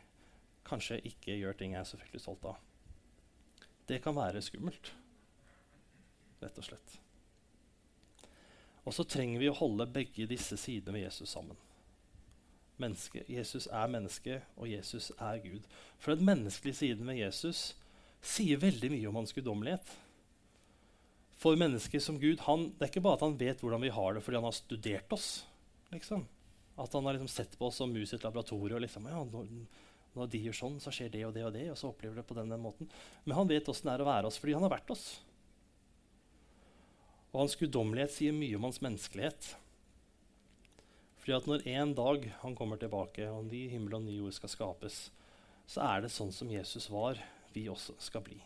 kanskje 0.68 1.02
ikke 1.08 1.36
gjør 1.40 1.58
ting 1.60 1.76
jeg 1.76 1.84
er 1.84 1.88
så 1.90 2.00
fryktelig 2.00 2.24
stolt 2.24 2.48
av. 2.54 2.60
Det 3.88 4.00
kan 4.04 4.16
være 4.16 4.44
skummelt, 4.44 4.94
rett 6.44 6.60
og 6.60 6.68
slett. 6.68 6.98
Og 8.88 8.96
så 8.96 9.06
trenger 9.06 9.42
vi 9.42 9.50
å 9.52 9.58
holde 9.58 9.90
begge 9.92 10.30
disse 10.30 10.58
sidene 10.58 10.96
med 10.96 11.06
Jesus 11.06 11.34
sammen. 11.36 11.60
Menneske, 12.82 13.24
Jesus 13.30 13.68
er 13.68 13.92
menneske, 13.92 14.40
og 14.58 14.70
Jesus 14.70 15.12
er 15.18 15.42
Gud. 15.44 15.68
For 16.02 16.18
den 16.18 16.28
menneskelige 16.28 16.80
siden 16.82 17.08
ved 17.08 17.22
Jesus 17.22 17.72
sier 18.22 18.62
veldig 18.62 18.92
mye 18.94 19.10
om 19.10 19.20
hans 19.22 19.34
guddommelighet. 19.36 19.94
For 21.42 21.58
mennesker 21.58 22.02
som 22.04 22.20
Gud 22.22 22.44
han, 22.46 22.70
Det 22.78 22.86
er 22.86 22.92
ikke 22.92 23.02
bare 23.02 23.18
at 23.18 23.26
han 23.26 23.38
vet 23.38 23.62
hvordan 23.64 23.82
vi 23.82 23.94
har 23.94 24.14
det 24.14 24.24
fordi 24.24 24.38
han 24.38 24.46
har 24.46 24.58
studert 24.58 25.14
oss. 25.14 25.46
liksom. 25.92 26.28
At 26.78 26.94
han 26.94 27.06
har 27.06 27.18
liksom 27.18 27.32
sett 27.32 27.58
på 27.58 27.68
oss 27.68 27.80
som 27.82 27.92
mus 27.94 28.14
i 28.14 28.16
et 28.16 28.24
laboratorium. 28.24 28.76
og 28.76 28.82
liksom, 28.82 29.08
ja, 29.10 29.24
når, 29.24 29.50
når, 30.14 30.28
de 30.28 30.44
gjør 30.46 30.58
sånn, 30.60 30.80
så 30.80 30.94
skjer 30.94 31.10
det 31.10 31.26
og 31.26 31.34
det 31.34 31.46
og 31.46 31.54
det. 31.54 31.70
og 31.72 31.78
så 31.78 31.90
opplever 31.90 32.16
det 32.22 32.28
på 32.28 32.38
den, 32.38 32.50
den 32.50 32.62
måten. 32.62 32.90
Men 33.26 33.38
han 33.38 33.50
vet 33.50 33.68
åssen 33.68 33.90
det 33.90 33.98
er 33.98 34.06
å 34.06 34.12
være 34.12 34.30
oss 34.30 34.38
fordi 34.38 34.54
han 34.54 34.66
har 34.66 34.74
vært 34.74 34.94
oss. 34.94 35.06
Og 37.32 37.46
hans 37.46 37.56
guddommelighet 37.56 38.14
sier 38.14 38.36
mye 38.36 38.58
om 38.58 38.68
hans 38.68 38.82
menneskelighet. 38.84 39.56
Fordi 41.22 41.36
at 41.38 41.48
når 41.50 41.66
en 41.70 41.92
dag 41.98 42.28
han 42.42 42.56
kommer 42.58 42.80
tilbake, 42.82 43.28
og 43.30 43.46
ny 43.50 43.68
himmel 43.70 44.00
og 44.00 44.06
ny 44.08 44.18
jord 44.18 44.34
skal 44.38 44.52
skapes, 44.52 45.02
så 45.70 45.84
er 45.86 46.04
det 46.04 46.14
sånn 46.14 46.34
som 46.34 46.50
Jesus 46.52 46.90
var, 46.92 47.20
vi 47.54 47.68
også 47.70 47.96
skal 48.02 48.26
bli. 48.26 48.40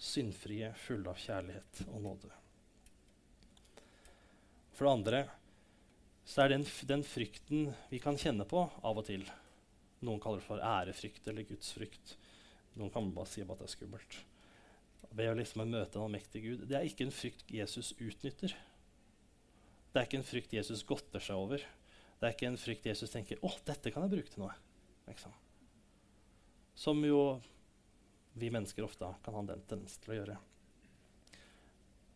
Syndfrie, 0.00 0.72
fulle 0.80 1.12
av 1.12 1.20
kjærlighet 1.20 1.82
og 1.90 2.00
nåde. 2.06 2.32
For 4.72 4.88
det 4.88 4.94
andre 4.94 5.22
så 6.24 6.44
er 6.44 6.54
den, 6.54 6.64
den 6.88 7.04
frykten 7.04 7.70
vi 7.90 8.00
kan 8.00 8.16
kjenne 8.20 8.46
på 8.48 8.64
av 8.64 9.02
og 9.02 9.06
til. 9.08 9.26
Noen 10.00 10.22
kaller 10.22 10.40
det 10.40 10.48
for 10.48 10.64
ærefrykt 10.64 11.28
eller 11.28 11.48
gudsfrykt. 11.48 12.16
Noen 12.80 12.92
kan 12.94 13.12
bare 13.12 13.28
si 13.28 13.44
at 13.44 13.52
det 13.52 13.66
er 13.68 13.74
skummelt 13.76 14.22
ved 15.16 15.30
å 15.30 15.36
liksom 15.38 15.64
møte 15.66 15.98
en 15.98 16.06
allmektig 16.06 16.42
Gud, 16.44 16.66
det 16.70 16.78
er 16.78 16.86
ikke 16.86 17.06
en 17.08 17.14
frykt 17.14 17.50
Jesus 17.52 17.92
utnytter. 17.98 18.54
Det 19.90 19.98
er 19.98 20.06
ikke 20.06 20.20
en 20.20 20.26
frykt 20.26 20.54
Jesus 20.54 20.84
godter 20.86 21.22
seg 21.22 21.38
over. 21.38 21.64
Det 22.20 22.28
er 22.28 22.34
ikke 22.34 22.50
en 22.50 22.60
frykt 22.60 22.86
Jesus 22.86 23.10
tenker 23.10 23.40
'Å, 23.40 23.50
dette 23.64 23.90
kan 23.90 24.04
jeg 24.04 24.12
bruke 24.12 24.30
til 24.30 24.42
noe'. 24.44 24.56
Liksom. 25.08 25.32
Som 26.74 27.04
jo 27.04 27.40
vi 28.34 28.50
mennesker 28.50 28.84
ofte 28.84 29.08
kan 29.24 29.34
ha 29.34 29.42
den 29.42 29.62
tendens 29.68 29.96
til 29.98 30.12
å 30.12 30.18
gjøre. 30.20 30.36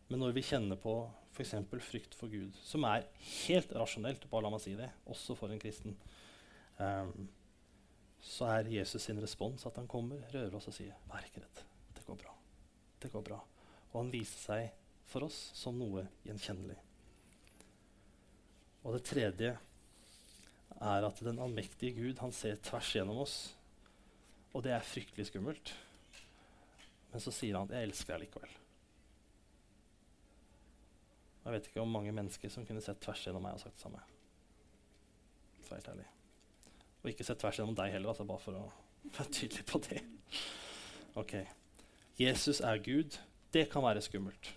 Men 0.09 0.19
når 0.19 0.33
vi 0.33 0.45
kjenner 0.45 0.77
på 0.77 1.11
f.eks. 1.33 1.55
frykt 1.89 2.15
for 2.15 2.29
Gud, 2.29 2.53
som 2.63 2.85
er 2.85 3.07
helt 3.47 3.73
rasjonelt, 3.73 4.29
bare 4.29 4.43
la 4.43 4.49
meg 4.53 4.61
si 4.61 4.75
det, 4.75 4.91
også 5.07 5.35
for 5.35 5.51
en 5.51 5.59
kristen, 5.59 5.97
um, 6.77 7.27
så 8.21 8.45
er 8.45 8.71
Jesus 8.77 9.01
sin 9.01 9.19
respons 9.21 9.65
at 9.65 9.75
han 9.75 9.87
kommer, 9.87 10.21
rører 10.31 10.55
oss 10.55 10.67
og 10.67 10.73
sier 10.73 10.95
'Vær 11.09 11.25
ikke 11.25 11.41
redd. 11.41 11.65
Det 11.95 12.05
går 12.05 12.15
bra' 12.15 12.35
det 13.05 13.13
går 13.13 13.21
bra. 13.21 13.39
Og 13.91 14.01
han 14.01 14.11
viser 14.13 14.41
seg 14.41 14.73
for 15.09 15.27
oss 15.27 15.37
som 15.57 15.77
noe 15.79 16.05
gjenkjennelig. 16.25 16.77
Og 18.85 18.95
det 18.95 19.05
tredje 19.07 19.53
er 20.75 21.07
at 21.07 21.21
den 21.23 21.39
allmektige 21.39 21.95
Gud 21.97 22.19
han 22.19 22.33
ser 22.35 22.59
tvers 22.63 22.91
gjennom 22.95 23.21
oss. 23.23 23.37
Og 24.53 24.63
det 24.63 24.73
er 24.75 24.85
fryktelig 24.85 25.29
skummelt. 25.29 25.73
Men 27.11 27.23
så 27.23 27.31
sier 27.31 27.57
han 27.57 27.67
at 27.69 27.75
'jeg 27.75 27.89
elsker 27.89 28.17
deg 28.17 28.27
likevel'. 28.27 28.57
Jeg 31.45 31.53
vet 31.53 31.67
ikke 31.67 31.81
om 31.81 31.91
mange 31.91 32.11
mennesker 32.11 32.49
som 32.49 32.65
kunne 32.65 32.81
sett 32.81 32.99
tvers 32.99 33.21
gjennom 33.23 33.43
meg 33.45 33.53
og 33.53 33.59
sagt 33.59 33.75
det 33.75 33.81
samme. 33.81 34.01
Helt 35.71 35.87
ærlig. 35.87 36.05
Og 37.03 37.09
ikke 37.09 37.23
sett 37.23 37.39
tvers 37.39 37.59
gjennom 37.59 37.75
deg 37.75 37.91
heller, 37.91 38.09
altså 38.09 38.25
bare 38.25 38.39
for 38.39 38.57
å 38.57 38.73
være 39.17 39.31
tydelig 39.31 39.65
på 39.65 39.81
det. 39.89 40.01
Ok. 41.15 41.35
Jesus 42.19 42.61
er 42.61 42.77
Gud, 42.77 43.19
det 43.53 43.69
kan 43.71 43.83
være 43.83 44.01
skummelt. 44.01 44.55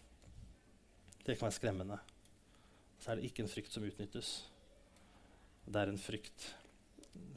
Det 1.26 1.38
kan 1.38 1.46
være 1.46 1.58
skremmende. 1.58 1.98
Så 2.98 3.10
er 3.10 3.14
det 3.14 3.24
ikke 3.24 3.42
en 3.42 3.52
frykt 3.52 3.72
som 3.72 3.84
utnyttes. 3.84 4.50
Det 5.68 5.82
er 5.82 5.92
en 5.92 6.00
frykt 6.00 6.54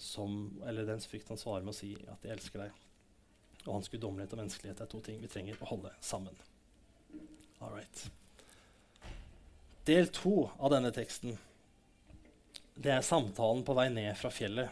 som 0.01 0.61
Eller 0.65 0.85
dens 0.87 1.05
frykt 1.09 1.29
han 1.29 1.37
svarer 1.37 1.65
med 1.65 1.73
å 1.73 1.77
si 1.77 1.93
at 2.09 2.23
'jeg 2.23 2.33
elsker 2.33 2.59
deg'. 2.59 2.79
Og 3.67 3.73
hans 3.73 3.89
guddommelighet 3.89 4.33
og 4.33 4.39
menneskelighet 4.39 4.81
er 4.81 4.89
to 4.89 4.99
ting 4.99 5.21
vi 5.21 5.27
trenger 5.27 5.57
å 5.61 5.69
holde 5.69 5.91
sammen. 6.01 6.35
All 7.61 7.69
right. 7.69 8.09
Del 9.85 10.07
to 10.07 10.49
av 10.59 10.71
denne 10.71 10.91
teksten 10.91 11.37
det 12.81 12.91
er 12.93 13.05
samtalen 13.05 13.63
på 13.65 13.75
vei 13.77 13.89
ned 13.89 14.17
fra 14.17 14.31
fjellet. 14.33 14.69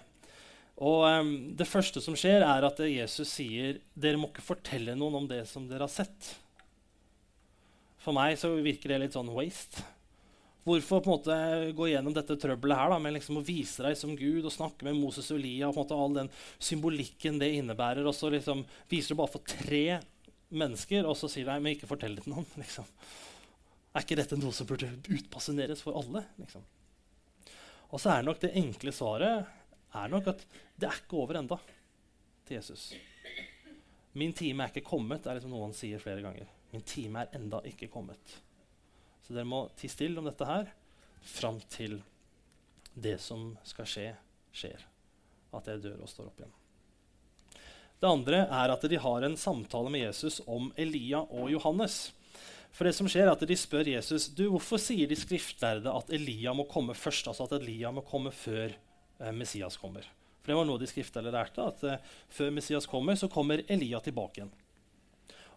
Og 0.80 1.04
um, 1.06 1.56
Det 1.58 1.68
første 1.68 2.02
som 2.02 2.16
skjer, 2.18 2.42
er 2.42 2.66
at 2.66 2.80
Jesus 2.80 3.30
sier 3.30 3.82
dere 3.94 4.18
må 4.18 4.32
ikke 4.32 4.46
fortelle 4.46 4.96
noen 4.96 5.16
om 5.22 5.28
det 5.28 5.44
som 5.50 5.68
dere 5.68 5.86
har 5.86 5.94
sett. 5.94 6.36
For 8.00 8.16
meg 8.16 8.38
så 8.40 8.54
virker 8.64 8.94
det 8.94 9.02
litt 9.04 9.18
sånn 9.18 9.34
waste. 9.36 9.84
Hvorfor 10.68 11.02
på 11.02 11.10
en 11.10 11.16
måte 11.16 11.36
gå 11.78 11.88
gjennom 11.90 12.14
dette 12.14 12.36
trøbbelet 12.38 12.78
her 12.78 12.92
da, 12.92 13.00
med 13.02 13.16
liksom 13.16 13.40
å 13.40 13.46
vise 13.46 13.84
deg 13.86 13.96
som 13.98 14.12
Gud 14.20 14.44
og 14.44 14.54
snakke 14.54 14.86
med 14.86 14.98
Moses 15.00 15.30
og 15.32 15.40
Elia 15.40 15.70
og 15.70 15.78
på 15.78 15.80
en 15.80 15.86
måte 15.86 16.00
all 16.04 16.18
den 16.18 16.32
symbolikken 16.60 17.40
det 17.42 17.54
innebærer, 17.58 18.06
og 18.06 18.16
så 18.18 18.32
liksom 18.34 18.66
viser 18.92 19.16
du 19.16 19.22
bare 19.22 19.34
for 19.34 19.46
tre 19.48 20.02
mennesker, 20.50 21.08
og 21.08 21.16
så 21.18 21.30
sier 21.32 21.48
du 21.48 21.54
men 21.56 21.78
ikke 21.78 21.90
fortell 21.90 22.18
det 22.18 22.26
til 22.26 22.36
noen. 22.36 22.50
Liksom. 22.62 22.88
Er 23.96 24.06
ikke 24.06 24.20
dette 24.20 24.38
noe 24.38 24.54
som 24.54 24.68
burde 24.70 24.92
utpassioneres 25.10 25.82
for 25.86 25.98
alle? 25.98 26.26
Liksom? 26.42 26.66
Og 27.90 28.02
så 28.02 28.14
er 28.14 28.28
nok 28.28 28.44
det 28.44 28.54
enkle 28.60 28.94
svaret 28.94 29.56
er 29.98 30.12
nok 30.12 30.28
at 30.30 30.44
det 30.78 30.90
er 30.90 31.00
ikke 31.02 31.18
over 31.24 31.40
enda 31.40 31.58
til 32.46 32.60
Jesus. 32.60 32.92
Min 34.20 34.34
time 34.38 34.66
er 34.66 34.74
ikke 34.74 34.86
kommet, 34.86 35.26
er 35.26 35.38
liksom 35.38 35.54
noe 35.54 35.66
han 35.68 35.76
sier 35.78 36.02
flere 36.02 36.22
ganger. 36.26 36.50
Min 36.74 36.86
time 36.86 37.24
er 37.24 37.40
enda 37.40 37.62
ikke 37.66 37.90
kommet. 37.90 38.38
Så 39.30 39.36
dere 39.38 39.46
må 39.46 39.68
tie 39.78 39.94
stille 39.94 40.18
om 40.18 40.26
dette 40.26 40.46
her 40.50 40.72
fram 41.22 41.60
til 41.70 42.00
det 42.98 43.20
som 43.22 43.52
skal 43.62 43.86
skje, 43.86 44.08
skjer. 44.50 44.82
At 45.54 45.70
dere 45.70 45.84
dør 45.84 46.00
og 46.02 46.10
står 46.10 46.32
opp 46.32 46.42
igjen. 46.42 46.56
Det 48.02 48.10
andre 48.10 48.40
er 48.48 48.74
at 48.74 48.88
de 48.90 48.98
har 49.04 49.28
en 49.28 49.38
samtale 49.38 49.92
med 49.94 50.08
Jesus 50.08 50.40
om 50.50 50.72
Elia 50.82 51.22
og 51.22 51.52
Johannes. 51.54 52.08
For 52.74 52.90
det 52.90 52.96
som 52.98 53.10
skjer 53.12 53.28
er 53.28 53.36
at 53.36 53.46
De 53.46 53.58
spør 53.60 53.92
Jesus 53.92 54.32
du, 54.34 54.48
hvorfor 54.50 54.82
sier 54.82 55.10
de 55.10 55.18
skriftlærde 55.20 55.94
at 55.94 56.10
Elia 56.18 56.56
må 56.58 56.66
komme 56.66 56.98
først. 56.98 57.28
altså 57.30 57.46
at 57.46 57.60
Elia 57.60 57.92
må 57.94 58.02
komme 58.02 58.34
før 58.34 58.74
eh, 58.74 59.30
Messias 59.30 59.78
kommer. 59.78 60.10
For 60.42 60.54
Det 60.54 60.58
var 60.58 60.66
noe 60.66 60.82
de 60.82 60.90
skriftlærde 60.90 61.38
lærte, 61.38 61.70
at 61.70 61.86
eh, 61.86 62.10
før 62.34 62.50
Messias 62.58 62.90
kommer, 62.90 63.14
så 63.14 63.30
kommer 63.30 63.62
Elia 63.68 64.02
tilbake 64.02 64.42
igjen. 64.42 64.56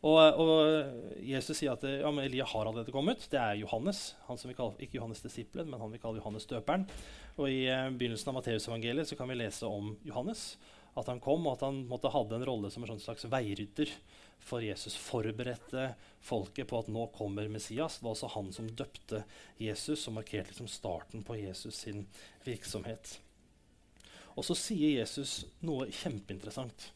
Og, 0.03 0.19
og 0.19 1.23
Jesus 1.23 1.61
sier 1.61 1.77
at 1.77 1.85
ja, 1.87 2.11
Elia 2.25 2.47
har 2.51 2.67
allerede 2.67 2.95
kommet. 2.95 3.23
Det 3.31 3.38
er 3.38 3.61
Johannes. 3.61 4.17
han 4.27 4.38
som 4.38 4.51
vi 4.51 4.57
kaller, 4.59 4.81
Ikke 4.83 4.99
Johannes 4.99 5.23
disippelen, 5.23 5.71
men 5.71 5.81
han 5.81 5.93
vi 5.93 6.01
kaller 6.03 6.19
Johannes 6.19 6.49
døperen. 6.51 6.88
Og 7.38 7.47
I 7.47 7.69
eh, 7.71 7.91
begynnelsen 7.95 8.33
av 8.33 8.41
Matteusevangeliet 8.41 9.15
kan 9.19 9.31
vi 9.31 9.38
lese 9.38 9.69
om 9.71 9.95
Johannes. 10.03 10.57
At 10.99 11.07
han 11.09 11.23
kom, 11.23 11.47
og 11.47 11.55
at 11.55 11.62
han 11.69 11.85
måtte 11.88 12.11
hadde 12.12 12.35
en 12.37 12.47
rolle 12.49 12.71
som 12.73 12.83
en 12.83 12.91
sånn 12.91 13.05
slags 13.05 13.29
veirydder 13.31 13.93
for 14.43 14.65
Jesus. 14.65 14.99
Forberedte 14.99 15.93
folket 16.21 16.69
på 16.73 16.81
at 16.83 16.91
nå 16.93 17.07
kommer 17.15 17.47
Messias. 17.49 18.01
Det 18.01 18.09
var 18.09 18.17
også 18.17 18.33
han 18.35 18.51
som 18.53 18.69
døpte 18.69 19.23
Jesus, 19.62 20.03
som 20.03 20.19
markerte 20.19 20.51
liksom 20.51 20.69
starten 20.69 21.23
på 21.25 21.38
Jesus 21.38 21.79
sin 21.87 22.09
virksomhet. 22.45 23.21
Og 24.35 24.45
så 24.49 24.59
sier 24.59 24.99
Jesus 24.99 25.45
noe 25.62 25.87
kjempeinteressant. 25.95 26.91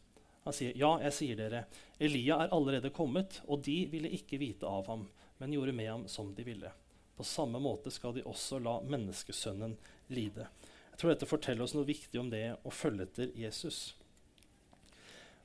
Han 0.47 0.55
sier, 0.55 0.73
'Ja, 0.79 0.93
jeg 1.03 1.13
sier 1.13 1.37
dere, 1.37 1.65
Elia 1.99 2.39
er 2.45 2.53
allerede 2.55 2.93
kommet, 2.95 3.41
og 3.51 3.65
de 3.67 3.81
ville 3.91 4.13
ikke 4.15 4.39
vite 4.39 4.67
av 4.67 4.87
ham, 4.87 5.09
men 5.41 5.53
gjorde 5.53 5.75
med 5.75 5.91
ham 5.91 6.09
som 6.09 6.31
de 6.35 6.45
ville.' 6.47 6.71
På 7.17 7.25
samme 7.25 7.59
måte 7.59 7.91
skal 7.91 8.15
de 8.15 8.23
også 8.23 8.61
la 8.63 8.77
menneskesønnen 8.85 9.75
lide. 10.09 10.47
Jeg 10.93 10.99
tror 11.01 11.11
dette 11.11 11.27
forteller 11.27 11.65
oss 11.65 11.75
noe 11.75 11.89
viktig 11.89 12.21
om 12.21 12.29
det 12.31 12.45
å 12.63 12.71
følge 12.71 13.09
etter 13.09 13.33
Jesus. 13.35 13.97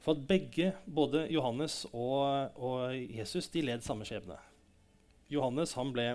For 0.03 0.13
at 0.13 0.27
begge, 0.27 0.73
både 0.85 1.25
Johannes 1.31 1.85
og, 1.93 2.53
og 2.61 2.93
Jesus, 2.93 3.49
de 3.49 3.63
led 3.65 3.81
samme 3.85 4.05
skjebne. 4.05 4.37
Johannes 5.31 5.73
han 5.79 5.93
ble 5.95 6.07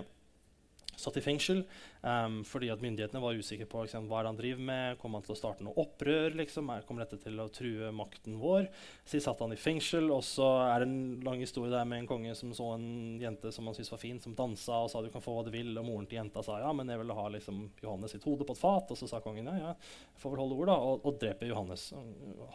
satt 0.97 1.17
i 1.19 1.21
fengsel 1.21 1.59
um, 2.01 2.39
fordi 2.47 2.71
at 2.73 2.81
myndighetene 2.81 3.21
var 3.21 3.37
usikre 3.37 3.67
på 3.69 3.83
liksom, 3.85 4.07
hva 4.09 4.23
han 4.25 4.37
driver 4.39 4.63
med. 4.65 4.97
Kommer 5.01 5.19
han 5.19 5.27
til 5.27 5.35
å 5.35 5.37
starte 5.37 5.65
noe 5.65 5.77
opprør? 5.77 6.33
Liksom? 6.39 6.71
Kommer 6.87 7.05
dette 7.05 7.19
til 7.21 7.37
å 7.41 7.47
true 7.53 7.91
makten 7.95 8.39
vår? 8.41 8.67
Så 9.05 9.21
satt 9.23 9.43
han 9.43 9.53
i 9.53 9.59
fengsel, 9.59 10.09
og 10.13 10.23
så 10.25 10.47
er 10.65 10.81
det 10.83 10.89
en 10.89 11.21
lang 11.25 11.43
historie 11.43 11.71
der 11.73 11.85
med 11.87 12.01
en 12.01 12.09
konge 12.09 12.33
som 12.37 12.53
så 12.57 12.71
en 12.75 12.89
jente 13.21 13.51
som 13.53 13.69
han 13.69 13.77
syntes 13.77 13.93
var 13.93 14.01
fin, 14.01 14.21
som 14.23 14.35
dansa 14.37 14.81
og 14.83 14.91
sa 14.91 15.03
du 15.05 15.11
kan 15.13 15.23
få 15.23 15.37
hva 15.37 15.45
du 15.45 15.53
vil. 15.53 15.71
Og 15.77 15.85
moren 15.87 16.09
til 16.09 16.19
jenta 16.19 16.43
sa 16.45 16.59
ja, 16.63 16.73
men 16.75 16.89
jeg 16.89 17.03
vil 17.03 17.15
ha 17.19 17.27
liksom, 17.37 17.63
Johannes 17.83 18.17
sitt 18.17 18.25
hode 18.27 18.47
på 18.47 18.57
et 18.57 18.63
fat. 18.63 18.93
Og 18.93 18.99
så 18.99 19.09
sa 19.09 19.21
kongen 19.23 19.51
ja, 19.51 19.57
ja, 19.61 19.75
jeg 19.77 20.23
får 20.23 20.33
vel 20.33 20.43
holde 20.45 20.59
ord, 20.59 20.71
da, 20.71 20.79
og, 20.81 21.05
og 21.05 21.21
dreper 21.21 21.51
Johannes. 21.51 21.91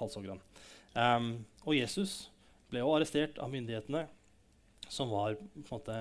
Halshogger 0.00 0.34
han. 0.34 0.42
Um, 0.92 1.30
og 1.64 1.76
Jesus 1.78 2.26
ble 2.72 2.82
også 2.82 2.98
arrestert 2.98 3.38
av 3.40 3.52
myndighetene, 3.52 4.06
som 4.92 5.12
var 5.12 5.38
på 5.38 5.62
en 5.62 5.70
måte 5.70 5.96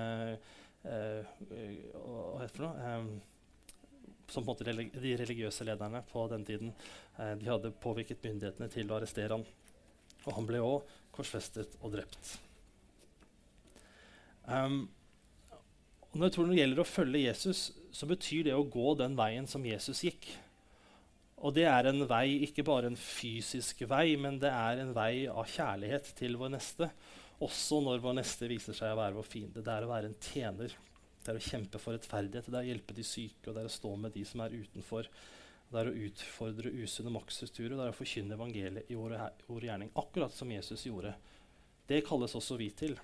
hva 0.82 2.40
heter 2.42 2.46
det 2.46 2.56
for 2.56 2.66
noe? 2.66 3.20
som 4.32 4.44
på 4.44 4.54
en 4.54 4.64
måte 4.64 5.00
de 5.02 5.16
religiøse 5.20 5.66
lederne 5.68 6.00
på 6.08 6.24
den 6.32 6.44
tiden 6.48 6.72
eh, 7.18 7.34
de 7.36 7.50
hadde 7.50 7.74
påvirket 7.82 8.22
myndighetene 8.24 8.70
til 8.72 8.88
å 8.88 8.96
arrestere 8.96 9.36
ham. 9.36 9.44
Og 10.24 10.36
han 10.38 10.48
ble 10.48 10.62
òg 10.64 10.88
korsfestet 11.12 11.76
og 11.82 11.92
drept. 11.96 12.36
Um, 14.46 14.86
og 16.12 16.16
når, 16.16 16.26
jeg 16.26 16.34
tror 16.36 16.48
det 16.48 16.60
gjelder 16.60 16.82
å 16.82 16.88
følge 16.88 17.26
Jesus, 17.26 17.60
så 17.92 18.08
betyr 18.08 18.48
det 18.48 18.56
å 18.56 18.64
gå 18.64 18.94
den 19.00 19.16
veien 19.18 19.48
som 19.48 19.64
Jesus 19.66 20.02
gikk. 20.06 20.30
Og 21.42 21.54
det 21.56 21.66
er 21.68 21.88
en 21.90 22.04
vei, 22.08 22.38
ikke 22.46 22.64
bare 22.66 22.88
en 22.88 22.98
fysisk 22.98 23.82
vei, 23.90 24.14
men 24.20 24.38
det 24.40 24.52
er 24.52 24.80
en 24.82 24.92
vei 24.96 25.26
av 25.28 25.48
kjærlighet 25.50 26.12
til 26.18 26.38
vår 26.40 26.54
neste. 26.54 26.88
Også 27.42 27.80
når 27.82 28.02
vår 28.04 28.16
neste 28.20 28.48
viser 28.50 28.76
seg 28.76 28.92
å 28.92 28.98
være 29.00 29.16
vår 29.16 29.26
fiende. 29.26 29.62
Det 29.64 29.72
er 29.72 29.86
å 29.86 29.90
være 29.90 30.10
en 30.10 30.18
tjener. 30.22 30.74
Det 31.22 31.30
er 31.30 31.38
å 31.38 31.44
kjempe 31.44 31.78
for 31.78 31.94
rettferdighet, 31.94 32.48
det 32.50 32.58
er 32.58 32.64
å 32.66 32.70
hjelpe 32.72 32.94
de 32.96 33.04
syke, 33.06 33.46
og 33.46 33.54
det 33.54 33.62
er 33.62 33.68
å 33.68 33.72
stå 33.72 33.92
med 33.98 34.14
de 34.14 34.24
som 34.26 34.42
er 34.42 34.54
utenfor. 34.58 35.06
Det 35.70 35.78
er 35.78 35.88
å 35.88 36.00
utfordre 36.06 36.72
usunne 36.82 37.12
maktstrukturer, 37.14 37.76
det 37.76 37.84
er 37.84 37.92
å 37.92 37.96
forkynne 37.96 38.34
evangeliet 38.36 38.90
i 38.90 38.98
ord 38.98 39.14
og 39.46 39.62
gjerning. 39.62 39.92
Akkurat 39.98 40.34
som 40.34 40.50
Jesus 40.50 40.82
gjorde. 40.88 41.14
Det 41.86 42.02
kalles 42.06 42.34
også 42.38 42.58
vi 42.58 42.68
til. 42.74 42.96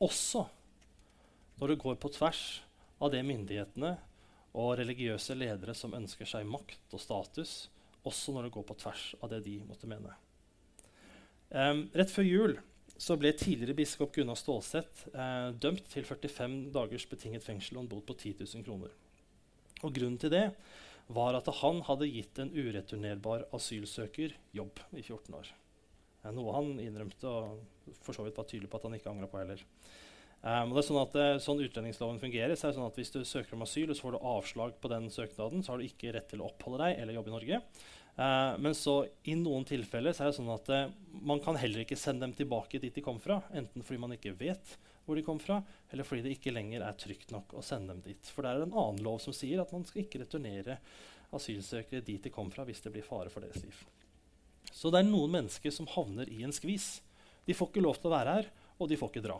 Også 0.00 0.46
når 1.60 1.74
det 1.74 1.82
går 1.84 2.00
på 2.00 2.12
tvers 2.16 2.44
av 3.00 3.12
det 3.12 3.20
myndighetene 3.28 3.92
og 4.56 4.72
religiøse 4.80 5.36
ledere 5.36 5.76
som 5.76 5.94
ønsker 5.96 6.28
seg 6.28 6.48
makt 6.48 6.96
og 6.96 7.04
status, 7.04 7.54
også 8.08 8.32
når 8.32 8.48
det 8.48 8.54
går 8.56 8.66
på 8.66 8.80
tvers 8.80 9.04
av 9.20 9.28
det 9.32 9.44
de 9.44 9.58
måtte 9.60 9.88
mene. 9.90 10.16
Um, 11.52 11.84
rett 11.92 12.12
før 12.14 12.26
jul 12.26 12.58
så 13.00 13.16
ble 13.16 13.32
tidligere 13.32 13.76
biskop 13.78 14.12
Gunnar 14.12 14.36
Stålseth 14.36 15.08
eh, 15.14 15.48
dømt 15.56 15.86
til 15.92 16.04
45 16.04 16.58
dagers 16.74 17.06
betinget 17.08 17.46
fengsel 17.46 17.78
og 17.78 17.86
en 17.86 17.90
bot 17.94 18.04
på 18.08 18.16
10 18.18 18.34
000 18.42 18.66
kroner. 18.66 18.92
Og 19.80 19.94
Grunnen 19.96 20.20
til 20.20 20.32
det 20.34 20.50
var 21.10 21.38
at 21.38 21.48
han 21.62 21.80
hadde 21.88 22.10
gitt 22.10 22.38
en 22.42 22.52
ureturnerbar 22.52 23.46
asylsøker 23.56 24.36
jobb 24.54 24.82
i 24.92 25.02
14 25.02 25.38
år. 25.38 25.48
Eh, 26.20 26.34
noe 26.36 26.54
han 26.58 26.74
innrømte 26.82 27.30
og 27.30 27.96
for 28.04 28.16
så 28.16 28.26
vidt 28.26 28.36
var 28.38 28.48
tydelig 28.50 28.70
på 28.70 28.78
at 28.78 28.86
han 28.86 28.98
ikke 28.98 29.12
angra 29.14 29.30
på 29.30 29.40
heller. 29.40 29.64
Um, 30.40 30.70
det 30.72 30.80
er 30.80 30.86
sånn, 30.86 30.98
at, 31.02 31.16
uh, 31.20 31.40
sånn 31.42 31.58
utlendingsloven 31.60 32.20
fungerer, 32.20 32.54
så 32.56 32.66
er 32.66 32.70
det 32.70 32.78
sånn 32.78 32.86
at 32.86 32.96
Hvis 32.96 33.10
du 33.12 33.18
søker 33.28 33.58
om 33.58 33.64
asyl 33.66 33.90
og 33.92 33.96
så 33.98 34.06
får 34.06 34.14
du 34.14 34.28
avslag 34.30 34.78
på 34.80 34.88
den 34.88 35.10
søknaden, 35.12 35.60
så 35.60 35.74
har 35.74 35.82
du 35.82 35.84
ikke 35.84 36.14
rett 36.16 36.30
til 36.32 36.40
å 36.40 36.46
oppholde 36.48 36.80
deg 36.86 37.00
eller 37.02 37.18
jobbe 37.18 37.28
i 37.28 37.34
Norge. 37.34 37.58
Uh, 38.20 38.52
men 38.60 38.74
så 38.76 39.06
i 39.24 39.32
noen 39.38 39.64
tilfeller 39.64 40.12
så 40.12 40.26
er 40.26 40.28
det 40.28 40.36
sånn 40.36 40.52
at 40.52 40.66
uh, 40.68 40.90
man 41.24 41.40
kan 41.40 41.56
heller 41.56 41.86
ikke 41.86 41.96
sende 41.96 42.26
dem 42.26 42.34
tilbake 42.36 42.80
dit 42.82 42.92
de 42.92 43.04
kom 43.04 43.16
fra. 43.22 43.38
Enten 43.56 43.84
fordi 43.86 44.00
man 44.02 44.12
ikke 44.16 44.34
vet 44.36 44.74
hvor 45.06 45.16
de 45.16 45.24
kom 45.24 45.40
fra, 45.42 45.56
eller 45.90 46.04
fordi 46.06 46.26
det 46.26 46.34
ikke 46.36 46.52
lenger 46.52 46.84
er 46.84 46.98
trygt 47.00 47.32
nok 47.32 47.54
å 47.56 47.64
sende 47.64 47.94
dem 47.94 48.02
dit. 48.04 48.28
For 48.30 48.44
det 48.44 48.52
er 48.52 48.66
en 48.66 48.76
annen 48.76 49.00
lov 49.06 49.22
som 49.24 49.34
sier 49.34 49.62
at 49.62 49.72
man 49.74 49.86
skal 49.88 50.04
ikke 50.04 50.20
returnere 50.22 50.76
asylsøkere 51.34 52.04
dit 52.04 52.20
de 52.22 52.32
kom 52.34 52.50
fra 52.52 52.66
hvis 52.68 52.84
det 52.84 52.92
blir 52.94 53.06
fare 53.06 53.32
for 53.32 53.42
deres 53.42 53.64
liv. 53.64 53.80
Så 54.70 54.92
det 54.92 55.00
er 55.00 55.08
noen 55.08 55.32
mennesker 55.32 55.72
som 55.74 55.88
havner 55.96 56.28
i 56.30 56.42
en 56.46 56.54
skvis. 56.54 57.00
De 57.48 57.56
får 57.56 57.72
ikke 57.72 57.82
lov 57.82 57.98
til 57.98 58.10
å 58.10 58.14
være 58.14 58.36
her, 58.36 58.52
og 58.78 58.90
de 58.90 59.00
får 59.00 59.10
ikke 59.14 59.24
dra. 59.24 59.38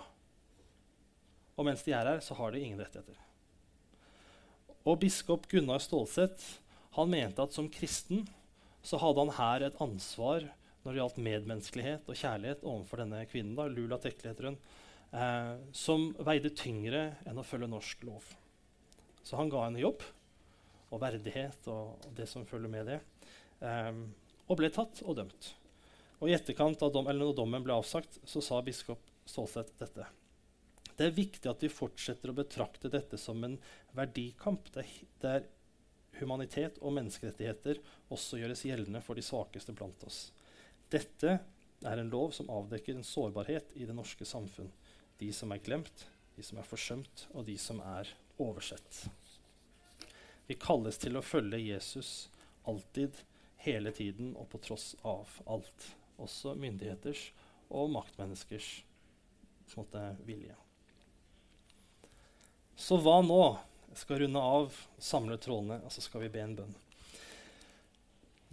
Og 1.61 1.69
mens 1.69 1.85
de 1.85 1.93
er 1.93 2.09
her, 2.15 2.25
så 2.25 2.35
har 2.39 2.57
de 2.57 2.65
ingen 2.65 2.81
rettigheter. 2.81 3.21
Og 4.89 4.97
biskop 5.03 5.45
Gunnar 5.53 5.83
Stålseth 5.85 6.57
han 6.97 7.11
mente 7.13 7.45
at 7.45 7.55
som 7.55 7.69
kristen 7.71 8.25
så 8.83 9.01
hadde 9.01 9.25
han 9.25 9.37
her 9.37 9.67
et 9.67 9.81
ansvar 9.83 10.47
når 10.81 10.93
det 10.93 11.01
gjaldt 11.01 11.19
medmenneskelighet 11.25 12.09
og 12.09 12.17
kjærlighet 12.17 12.63
overfor 12.65 13.03
denne 13.03 13.25
kvinnen, 13.29 13.57
da, 13.59 13.67
Lula 13.69 13.99
Tekle 14.01 14.33
heter 14.33 14.49
hun, 14.49 14.57
eh, 15.13 15.53
som 15.77 16.09
veide 16.25 16.55
tyngre 16.57 17.03
enn 17.29 17.41
å 17.41 17.45
følge 17.45 17.69
norsk 17.69 18.07
lov. 18.09 18.31
Så 19.21 19.37
han 19.37 19.53
ga 19.53 19.67
henne 19.67 19.83
jobb 19.83 20.05
og 20.91 21.03
verdighet 21.03 21.69
og, 21.71 22.01
det 22.17 22.27
som 22.31 22.49
følger 22.49 22.73
med 22.73 22.89
det, 22.89 23.01
eh, 23.61 23.93
og 24.49 24.59
ble 24.59 24.73
tatt 24.73 25.05
og 25.05 25.21
dømt. 25.21 25.53
Og 26.21 26.29
I 26.29 26.37
etterkant 26.37 26.81
av 26.85 26.93
dom, 26.93 27.09
når 27.09 27.37
dommen 27.37 27.65
ble 27.65 27.77
avsagt, 27.77 28.19
så 28.29 28.43
sa 28.45 28.61
biskop 28.65 29.05
Stålseth 29.29 29.77
dette. 29.79 30.09
Det 30.97 31.07
er 31.07 31.17
viktig 31.17 31.49
at 31.49 31.63
vi 31.65 31.71
fortsetter 31.73 32.33
å 32.33 32.37
betrakte 32.37 32.91
dette 32.93 33.17
som 33.21 33.41
en 33.47 33.57
verdikamp. 33.97 34.67
Det 34.75 34.85
det 35.23 35.31
er 35.31 35.47
humanitet 36.21 36.79
og 36.81 36.95
menneskerettigheter 36.97 37.81
også 38.13 38.41
gjøres 38.41 38.65
gjeldende 38.69 39.03
for 39.05 39.19
de 39.19 39.25
svakeste 39.25 39.75
blant 39.77 40.05
oss. 40.07 40.29
Dette 40.93 41.39
er 41.87 42.01
en 42.01 42.13
lov 42.13 42.35
som 42.37 42.51
avdekker 42.53 42.97
en 42.97 43.07
sårbarhet 43.07 43.73
i 43.77 43.87
det 43.89 43.97
norske 43.97 44.27
samfunn. 44.29 44.71
De 45.21 45.31
som 45.37 45.53
er 45.53 45.63
glemt, 45.65 46.07
de 46.37 46.45
som 46.45 46.61
er 46.61 46.69
forsømt, 46.69 47.27
og 47.35 47.47
de 47.49 47.57
som 47.61 47.81
er 47.85 48.11
oversett. 48.41 49.07
Vi 50.49 50.57
kalles 50.61 50.99
til 50.99 51.17
å 51.17 51.25
følge 51.25 51.61
Jesus 51.63 52.29
alltid, 52.69 53.15
hele 53.61 53.93
tiden 53.93 54.33
og 54.41 54.49
på 54.53 54.61
tross 54.65 54.95
av 55.05 55.29
alt. 55.47 55.91
Også 56.21 56.55
myndigheters 56.57 57.27
og 57.71 57.93
maktmenneskers 57.93 58.71
måte, 59.79 60.01
vilje. 60.27 60.57
Så 62.81 62.99
hva 63.05 63.21
nå? 63.23 63.43
Jeg 63.91 64.03
skal 64.05 64.23
runde 64.23 64.43
av, 64.55 64.77
samle 65.03 65.37
trådene, 65.43 65.81
og 65.83 65.93
så 65.93 66.03
skal 66.05 66.23
vi 66.25 66.31
be 66.33 66.43
en 66.45 66.57
bønn. 66.61 66.75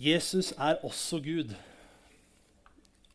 Jesus 0.02 0.52
er 0.58 0.80
også 0.86 1.19
Gud. 1.26 1.54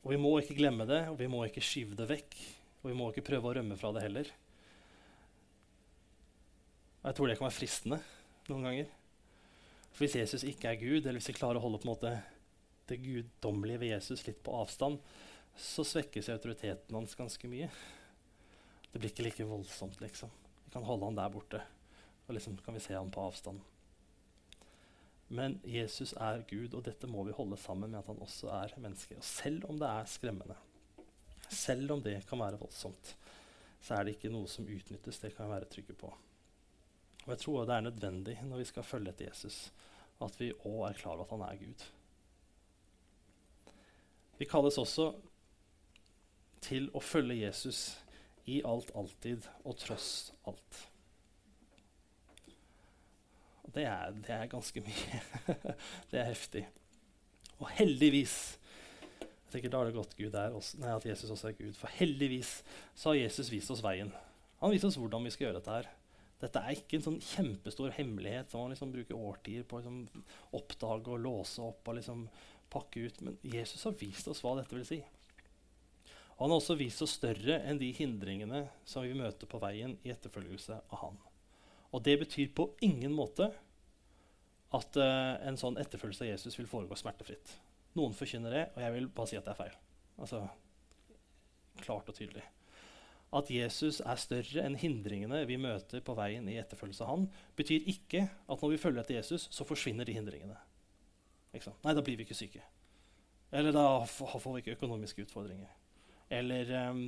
Og 0.03 0.15
vi 0.15 0.19
må 0.19 0.33
ikke 0.39 0.57
glemme 0.59 0.87
det, 0.87 1.05
og 1.11 1.19
vi 1.19 1.29
må 1.31 1.45
ikke 1.47 1.63
skyve 1.63 1.99
det 1.99 2.09
vekk. 2.11 2.39
Og 2.83 2.91
vi 2.91 2.97
må 2.99 3.09
ikke 3.11 3.27
prøve 3.27 3.51
å 3.51 3.55
rømme 3.59 3.79
fra 3.79 3.93
det 3.95 4.05
heller. 4.07 4.31
Og 7.03 7.11
jeg 7.11 7.19
tror 7.19 7.31
det 7.31 7.37
kan 7.39 7.49
være 7.49 7.59
fristende 7.59 7.99
noen 8.49 8.67
ganger. 8.69 8.95
For 9.93 10.05
hvis 10.05 10.19
Jesus 10.19 10.47
ikke 10.47 10.71
er 10.71 10.81
Gud, 10.81 11.03
eller 11.03 11.19
hvis 11.19 11.31
vi 11.31 11.37
klarer 11.39 11.59
å 11.59 11.65
holde 11.67 11.83
på 11.83 11.89
en 11.89 11.93
måte 11.93 12.15
det 12.91 12.99
guddommelige 13.03 13.83
ved 13.83 13.95
Jesus 13.97 14.25
litt 14.27 14.43
på 14.43 14.55
avstand, 14.59 14.99
så 15.59 15.85
svekkes 15.87 16.31
autoriteten 16.33 16.97
hans 16.97 17.15
ganske 17.19 17.51
mye. 17.51 17.69
Det 18.93 18.99
blir 18.99 19.11
ikke 19.11 19.27
like 19.27 19.47
voldsomt, 19.47 20.01
liksom. 20.03 20.31
Vi 20.65 20.75
kan 20.75 20.87
holde 20.87 21.11
han 21.11 21.19
der 21.19 21.33
borte. 21.35 21.63
Og 22.27 22.35
liksom 22.37 22.57
kan 22.65 22.75
vi 22.75 22.83
se 22.85 22.95
ham 22.95 23.11
på 23.11 23.23
avstand. 23.25 23.61
Men 25.33 25.57
Jesus 25.65 26.13
er 26.21 26.43
Gud, 26.49 26.75
og 26.77 26.85
dette 26.85 27.09
må 27.09 27.25
vi 27.25 27.33
holde 27.33 27.57
sammen 27.57 27.91
med 27.91 28.03
at 28.03 28.11
han 28.11 28.21
også 28.21 28.51
er 28.53 28.75
menneske. 28.77 29.17
Og 29.17 29.25
selv 29.25 29.65
om 29.71 29.79
det 29.81 29.89
er 29.89 30.11
skremmende, 30.13 30.57
selv 31.49 31.95
om 31.95 32.03
det 32.05 32.19
kan 32.29 32.41
være 32.41 32.61
voldsomt, 32.61 33.15
så 33.83 33.97
er 33.97 34.05
det 34.05 34.17
ikke 34.17 34.33
noe 34.33 34.49
som 34.51 34.69
utnyttes. 34.69 35.23
Det 35.23 35.33
kan 35.35 35.49
vi 35.49 35.55
være 35.57 35.71
trygge 35.73 35.97
på. 35.97 36.13
Og 37.25 37.33
jeg 37.33 37.41
tror 37.41 37.65
det 37.65 37.79
er 37.79 37.89
nødvendig 37.89 38.37
når 38.45 38.61
vi 38.61 38.69
skal 38.69 38.87
følge 38.87 39.15
etter 39.15 39.31
Jesus, 39.31 39.73
at 40.23 40.39
vi 40.41 40.53
òg 40.53 40.87
er 40.91 41.01
klar 41.01 41.17
over 41.17 41.25
at 41.25 41.35
han 41.35 41.49
er 41.49 41.61
Gud. 41.65 41.89
Vi 44.39 44.49
kalles 44.51 44.79
også 44.79 45.13
til 46.63 46.91
å 46.95 47.01
følge 47.03 47.41
Jesus 47.41 47.85
i 48.51 48.61
alt, 48.67 48.93
alltid 48.95 49.49
og 49.65 49.79
tross 49.81 50.33
alt 50.45 50.92
det 53.75 53.87
er, 53.89 54.13
det 54.25 54.35
er 54.35 54.51
ganske 54.53 54.83
mye. 54.85 55.21
det 56.11 56.21
er 56.21 56.29
heftig. 56.29 56.67
Og 57.59 57.71
heldigvis 57.79 58.37
jeg 59.23 59.59
tenker 59.59 59.73
Da 59.73 59.81
er 59.83 59.91
det 59.91 59.99
godt 59.99 60.15
Gud 60.17 60.37
er 60.39 60.55
også, 60.57 60.79
nei, 60.81 60.93
at 60.97 61.05
Jesus 61.05 61.31
også 61.31 61.51
er 61.51 61.57
Gud. 61.59 61.75
For 61.77 61.93
heldigvis 61.99 62.55
så 62.97 63.11
har 63.11 63.19
Jesus 63.19 63.51
vist 63.53 63.73
oss 63.75 63.83
veien. 63.85 64.09
Han 64.63 64.73
viser 64.73 64.89
oss 64.89 64.97
hvordan 64.97 65.27
vi 65.27 65.33
skal 65.35 65.49
gjøre 65.49 65.59
dette 65.59 65.75
her. 65.75 65.91
Dette 66.41 66.63
er 66.63 66.79
ikke 66.79 66.97
en 66.99 67.05
sånn 67.05 67.19
kjempestor 67.23 67.93
hemmelighet 67.95 68.49
som 68.51 68.65
man 68.65 68.73
liksom 68.73 68.95
bruker 68.95 69.19
årtier 69.29 69.67
på 69.69 69.77
å 69.77 69.83
liksom 69.83 70.25
oppdage 70.57 71.13
og 71.13 71.21
låse 71.23 71.61
opp 71.63 71.91
og 71.91 71.99
liksom 71.99 72.25
pakke 72.73 73.05
ut. 73.05 73.21
Men 73.27 73.37
Jesus 73.45 73.85
har 73.85 73.99
vist 74.01 74.31
oss 74.33 74.41
hva 74.43 74.57
dette 74.59 74.75
vil 74.79 74.89
si. 74.89 75.03
Og 76.33 76.47
han 76.47 76.55
har 76.55 76.63
også 76.63 76.79
vist 76.81 77.05
oss 77.05 77.19
større 77.21 77.61
enn 77.69 77.79
de 77.79 77.93
hindringene 77.95 78.65
som 78.89 79.05
vi 79.05 79.13
møter 79.15 79.47
på 79.47 79.61
veien 79.63 79.99
i 80.03 80.15
etterfølgelse 80.17 80.81
av 80.89 81.05
han. 81.05 81.21
Og 81.93 82.03
det 82.05 82.17
betyr 82.23 82.53
på 82.57 82.71
ingen 82.85 83.13
måte 83.15 83.51
at 84.73 84.97
uh, 84.97 85.37
en 85.45 85.59
sånn 85.61 85.77
etterfølgelse 85.81 86.25
av 86.25 86.31
Jesus 86.33 86.57
vil 86.57 86.69
foregå 86.71 86.97
smertefritt. 86.97 87.55
Noen 87.99 88.17
forkynner 88.17 88.55
det, 88.55 88.65
og 88.73 88.81
jeg 88.81 88.95
vil 88.95 89.09
bare 89.13 89.29
si 89.29 89.37
at 89.37 89.45
det 89.45 89.53
er 89.53 89.61
feil. 89.61 89.75
Altså, 90.23 90.43
klart 91.83 92.09
og 92.09 92.17
tydelig. 92.17 92.45
at 93.33 93.49
Jesus 93.49 94.03
er 94.05 94.19
større 94.21 94.61
enn 94.61 94.75
hindringene 94.77 95.39
vi 95.49 95.57
møter 95.57 96.03
på 96.05 96.13
veien 96.19 96.49
i 96.53 96.59
etterfølgelse 96.61 97.05
av 97.05 97.09
han, 97.09 97.23
betyr 97.57 97.87
ikke 97.89 98.27
at 98.29 98.61
når 98.61 98.75
vi 98.75 98.81
følger 98.81 99.01
etter 99.01 99.17
Jesus, 99.17 99.47
så 99.49 99.65
forsvinner 99.65 100.05
de 100.05 100.17
hindringene. 100.19 100.59
Nei, 101.85 101.95
da 101.97 102.05
blir 102.05 102.19
vi 102.21 102.27
ikke 102.27 102.37
syke. 102.37 102.61
Eller 103.53 103.73
da 103.73 104.05
får 104.09 104.53
vi 104.53 104.61
ikke 104.63 104.77
økonomiske 104.77 105.25
utfordringer. 105.25 105.73
Eller 106.33 106.69
um, 106.91 107.03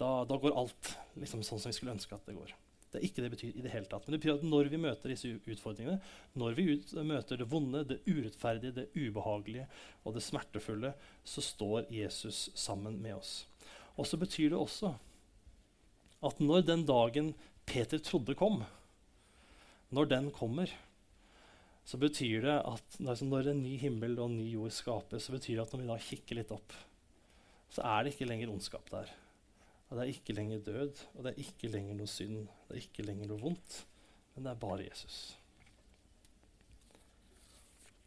da, 0.00 0.24
da, 0.28 0.36
går 0.40 0.56
alt 0.56 0.90
liksom, 1.16 1.44
sånn 1.44 1.60
som 1.60 1.72
vi 1.72 1.76
skulle 1.76 1.94
ønske 1.96 2.16
at 2.16 2.24
det 2.28 2.36
går. 2.36 2.52
Det 2.92 3.00
er 3.00 3.06
ikke 3.08 3.24
det 3.24 3.32
betyr 3.32 3.56
i 3.56 3.64
det 3.64 3.72
hele 3.72 3.88
tatt. 3.90 4.06
Men 4.06 4.14
det 4.14 4.20
betyr 4.22 4.36
at 4.36 4.46
når 4.46 4.70
vi 4.72 4.80
møter 4.80 5.12
disse 5.12 5.32
utfordringene, 5.42 5.98
når 6.38 6.56
vi 6.58 6.68
ut, 6.76 6.94
møter 7.06 7.40
det 7.40 7.48
vonde, 7.50 7.82
det 7.88 7.98
urettferdige, 8.06 8.76
det 8.76 8.86
ubehagelige 8.94 9.66
og 10.04 10.16
det 10.16 10.24
smertefulle, 10.24 10.94
så 11.26 11.44
står 11.44 11.90
Jesus 11.92 12.46
sammen 12.54 13.00
med 13.02 13.18
oss. 13.18 13.34
Og 13.96 14.06
så 14.08 14.18
betyr 14.20 14.52
det 14.52 14.60
også 14.60 14.94
at 16.26 16.40
når 16.40 16.64
den 16.66 16.86
dagen 16.88 17.34
Peter 17.66 18.00
trodde 18.00 18.36
kom, 18.38 18.62
når 19.94 20.10
den 20.10 20.30
kommer, 20.34 20.70
så 21.86 21.98
betyr 22.02 22.42
det 22.42 22.56
at 22.66 22.98
altså 22.98 23.26
når 23.28 23.52
en 23.52 23.62
ny 23.62 23.76
himmel 23.78 24.16
og 24.18 24.30
en 24.30 24.40
ny 24.40 24.48
jord 24.50 24.74
skapes, 24.74 25.26
så 25.26 25.34
betyr 25.34 25.58
det 25.58 25.66
at 25.66 25.74
når 25.74 25.82
vi 25.82 25.90
da 25.90 25.98
kikker 26.08 26.40
litt 26.40 26.54
opp, 26.54 26.74
så 27.70 27.84
er 27.86 28.02
det 28.02 28.14
ikke 28.14 28.28
lenger 28.30 28.50
ondskap 28.50 28.90
der. 28.90 29.12
Og 29.86 29.96
det 29.96 30.02
er 30.02 30.12
ikke 30.12 30.34
lenger 30.34 30.62
død, 30.66 31.02
og 31.14 31.24
det 31.24 31.32
er 31.32 31.42
ikke 31.44 31.70
lenger 31.70 31.98
noe 31.98 32.10
synd, 32.10 32.46
det 32.66 32.74
er 32.74 32.82
ikke 32.82 33.06
lenger 33.06 33.30
noe 33.30 33.42
vondt, 33.42 33.76
men 34.34 34.46
det 34.46 34.52
er 34.52 34.62
bare 34.64 34.86
Jesus. 34.88 35.18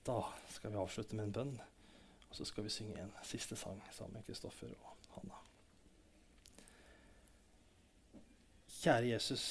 Da 0.05 0.19
skal 0.51 0.73
vi 0.73 0.81
avslutte 0.81 1.15
med 1.15 1.29
en 1.29 1.35
bønn, 1.37 1.53
og 2.29 2.35
så 2.35 2.45
skal 2.45 2.65
vi 2.65 2.73
synge 2.73 2.99
en 2.99 3.13
siste 3.23 3.55
sang 3.59 3.79
sammen 3.95 4.19
med 4.19 4.27
Kristoffer 4.27 4.73
og 4.75 5.13
Hanna. 5.15 5.39
Kjære 8.79 9.13
Jesus. 9.13 9.45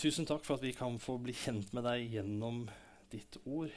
Tusen 0.00 0.24
takk 0.28 0.46
for 0.46 0.56
at 0.56 0.64
vi 0.64 0.72
kan 0.72 0.96
få 1.00 1.18
bli 1.20 1.32
kjent 1.36 1.74
med 1.76 1.84
deg 1.84 2.08
gjennom 2.16 2.64
ditt 3.12 3.36
ord. 3.44 3.72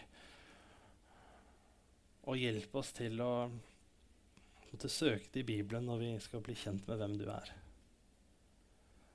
Og 2.32 2.40
hjelp 2.40 2.76
oss 2.80 2.94
til 2.96 3.20
å 3.20 3.34
måtte 4.74 4.90
søke 4.90 5.30
det 5.32 5.44
i 5.44 5.50
Bibelen 5.54 5.86
når 5.88 6.02
vi 6.02 6.14
skal 6.24 6.42
bli 6.44 6.56
kjent 6.58 6.88
med 6.90 7.00
hvem 7.00 7.18
du 7.20 7.28
er. 7.30 7.54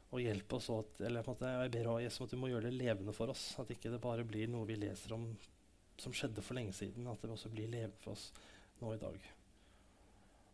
Og 0.08 0.22
hjelp 0.22 0.54
oss 0.56 0.70
at, 0.72 1.00
eller 1.04 1.26
måte, 1.26 1.48
Jeg 1.50 1.72
ber 1.74 1.90
Jesus 2.00 2.24
at 2.24 2.32
du 2.32 2.40
må 2.40 2.48
gjøre 2.48 2.70
det 2.70 2.78
levende 2.78 3.12
for 3.12 3.28
oss. 3.28 3.50
At 3.60 3.72
ikke 3.74 3.90
det 3.92 4.00
bare 4.00 4.24
blir 4.24 4.48
noe 4.48 4.68
vi 4.68 4.78
leser 4.78 5.12
om 5.18 5.26
som 5.98 6.14
skjedde 6.14 6.44
for 6.46 6.56
lenge 6.56 6.72
siden. 6.72 7.10
At 7.10 7.20
det 7.20 7.34
også 7.34 7.50
blir 7.52 7.68
levende 7.68 7.98
for 8.00 8.14
oss 8.14 8.30
nå 8.80 8.94
i 8.94 9.02
dag. 9.02 9.18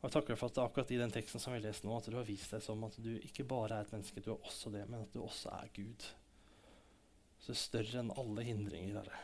Og 0.01 0.09
jeg 0.09 0.17
takker 0.17 0.37
for 0.41 0.51
at 0.51 0.59
akkurat 0.65 0.91
i 0.93 0.99
den 1.01 1.13
teksten 1.15 1.41
som 1.41 1.55
vi 1.55 1.63
lest 1.63 1.87
nå, 1.87 1.95
at 1.97 2.11
du 2.11 2.19
har 2.19 2.27
vist 2.29 2.51
deg 2.53 2.65
som 2.65 2.83
at 2.85 2.99
du 3.01 3.15
ikke 3.21 3.47
bare 3.49 3.79
er 3.79 3.87
et 3.87 3.95
menneske, 3.95 4.21
du 4.21 4.35
er 4.35 4.51
også 4.51 4.73
det, 4.75 4.83
men 4.91 5.07
at 5.07 5.15
du 5.15 5.23
også 5.23 5.55
er 5.55 5.71
Gud. 5.77 6.05
Så 7.39 7.53
det 7.53 7.55
er 7.55 7.63
større 7.63 8.03
enn 8.03 8.13
alle 8.13 8.45
hindringer, 8.45 8.99
Herre. 9.01 9.23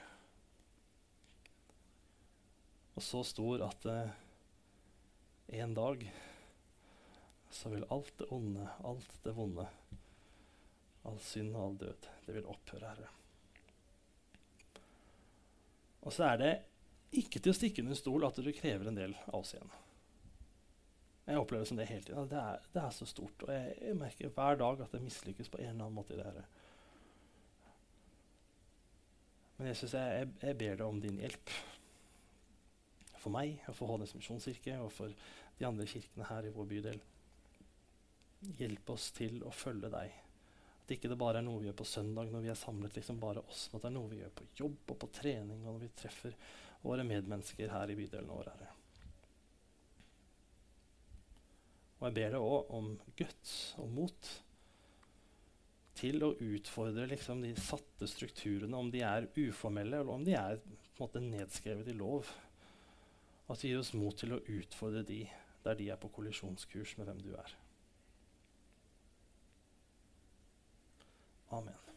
Og 2.97 3.05
så 3.05 3.21
stor 3.29 3.67
at 3.67 3.87
uh, 3.89 4.17
en 5.51 5.75
dag 5.75 6.05
så 7.51 7.69
vil 7.73 7.87
alt 7.91 8.13
det 8.19 8.29
onde, 8.31 8.69
alt 8.87 9.17
det 9.25 9.35
vonde, 9.35 9.67
all 11.03 11.19
synd 11.25 11.57
og 11.57 11.65
all 11.65 11.79
død, 11.81 12.09
det 12.27 12.37
vil 12.37 12.51
opphøre, 12.53 12.93
Herre. 12.93 13.11
Og 16.01 16.15
så 16.15 16.31
er 16.31 16.41
det 16.41 16.53
ikke 17.21 17.43
til 17.43 17.53
å 17.53 17.57
stikke 17.59 17.83
under 17.83 17.99
stol 17.99 18.25
at 18.29 18.39
du 18.39 18.51
krever 18.55 18.89
en 18.89 18.99
del 18.99 19.17
av 19.27 19.41
oss 19.43 19.55
igjen. 19.57 19.73
Jeg 21.27 21.39
opplever 21.39 21.63
det 21.63 21.71
som 21.71 21.79
det 21.79 21.89
hele 21.91 22.07
tiden. 22.07 22.31
Det 22.31 22.39
er, 22.39 22.63
det 22.75 22.83
er 22.83 22.95
så 22.95 23.07
stort. 23.07 23.45
Og 23.47 23.53
jeg, 23.55 23.75
jeg, 23.83 23.99
merker 23.99 24.33
hver 24.35 24.57
dag 24.59 24.81
at 24.83 24.95
det 24.95 25.03
mislykkes 25.05 25.51
på 25.53 25.61
en 25.61 25.69
eller 25.69 25.85
annen 25.85 25.99
måte 25.99 26.15
i 26.15 26.19
det 26.19 26.27
her. 26.27 26.41
Men 29.59 29.69
jeg, 29.71 29.91
jeg, 29.93 30.31
jeg 30.41 30.59
ber 30.63 30.81
deg 30.81 30.87
om 30.87 31.03
din 31.03 31.21
hjelp. 31.21 31.53
For 33.21 33.33
meg 33.35 33.61
og 33.69 33.77
for 33.77 33.93
Hånes 33.93 34.15
misjonskirke 34.17 34.79
og 34.81 34.91
for 34.97 35.13
de 35.59 35.69
andre 35.69 35.87
kirkene 35.89 36.29
her 36.31 36.49
i 36.49 36.53
vår 36.55 36.69
bydel. 36.71 36.99
Hjelp 38.57 38.93
oss 38.95 39.11
til 39.17 39.43
å 39.45 39.53
følge 39.53 39.93
deg. 39.93 40.17
At 40.81 40.95
ikke 40.97 41.11
det 41.13 41.21
bare 41.21 41.43
er 41.43 41.47
noe 41.47 41.61
vi 41.61 41.69
gjør 41.69 41.81
på 41.83 41.89
søndag 41.91 42.33
når 42.33 42.47
vi 42.47 42.53
er 42.55 42.59
samlet, 42.59 42.97
liksom 42.97 43.21
bare 43.21 43.45
oss, 43.45 43.69
men 43.71 43.79
at 43.79 43.85
det 43.85 43.91
er 43.91 43.97
noe 43.99 44.11
vi 44.11 44.21
gjør 44.23 44.37
på 44.41 44.51
jobb 44.63 44.95
og 44.95 45.01
på 45.05 45.13
trening 45.21 45.61
og 45.61 45.75
når 45.75 45.81
vi 45.85 45.95
treffer 46.01 46.37
våre 46.81 47.05
medmennesker 47.05 47.71
her 47.71 47.93
i 47.93 47.99
bydelen 47.99 48.33
vår. 48.33 48.53
Herre. 48.55 48.77
Og 52.01 52.07
jeg 52.09 52.17
ber 52.17 52.33
deg 52.33 52.41
òg 52.41 52.71
om 52.79 52.95
guts 53.19 53.57
og 53.81 53.91
mot 53.93 54.31
til 56.01 56.23
å 56.25 56.33
utfordre 56.33 57.05
liksom, 57.11 57.43
de 57.45 57.53
satte 57.61 58.09
strukturene, 58.09 58.77
om 58.77 58.89
de 58.93 59.03
er 59.05 59.29
uformelle 59.37 60.01
eller 60.01 60.15
om 60.15 60.25
de 60.25 60.33
er 60.39 60.63
måte, 60.97 61.21
nedskrevet 61.21 61.91
i 61.93 61.97
lov. 61.97 62.29
At 63.51 63.59
det 63.59 63.73
gir 63.73 63.81
oss 63.83 63.95
mot 63.99 64.15
til 64.15 64.37
å 64.37 64.43
utfordre 64.47 65.03
de 65.07 65.25
der 65.65 65.77
de 65.77 65.91
er 65.91 65.99
på 66.01 66.09
kollisjonskurs 66.15 66.97
med 66.99 67.11
hvem 67.11 67.21
du 67.21 67.33
er. 67.37 67.57
Amen. 71.51 71.90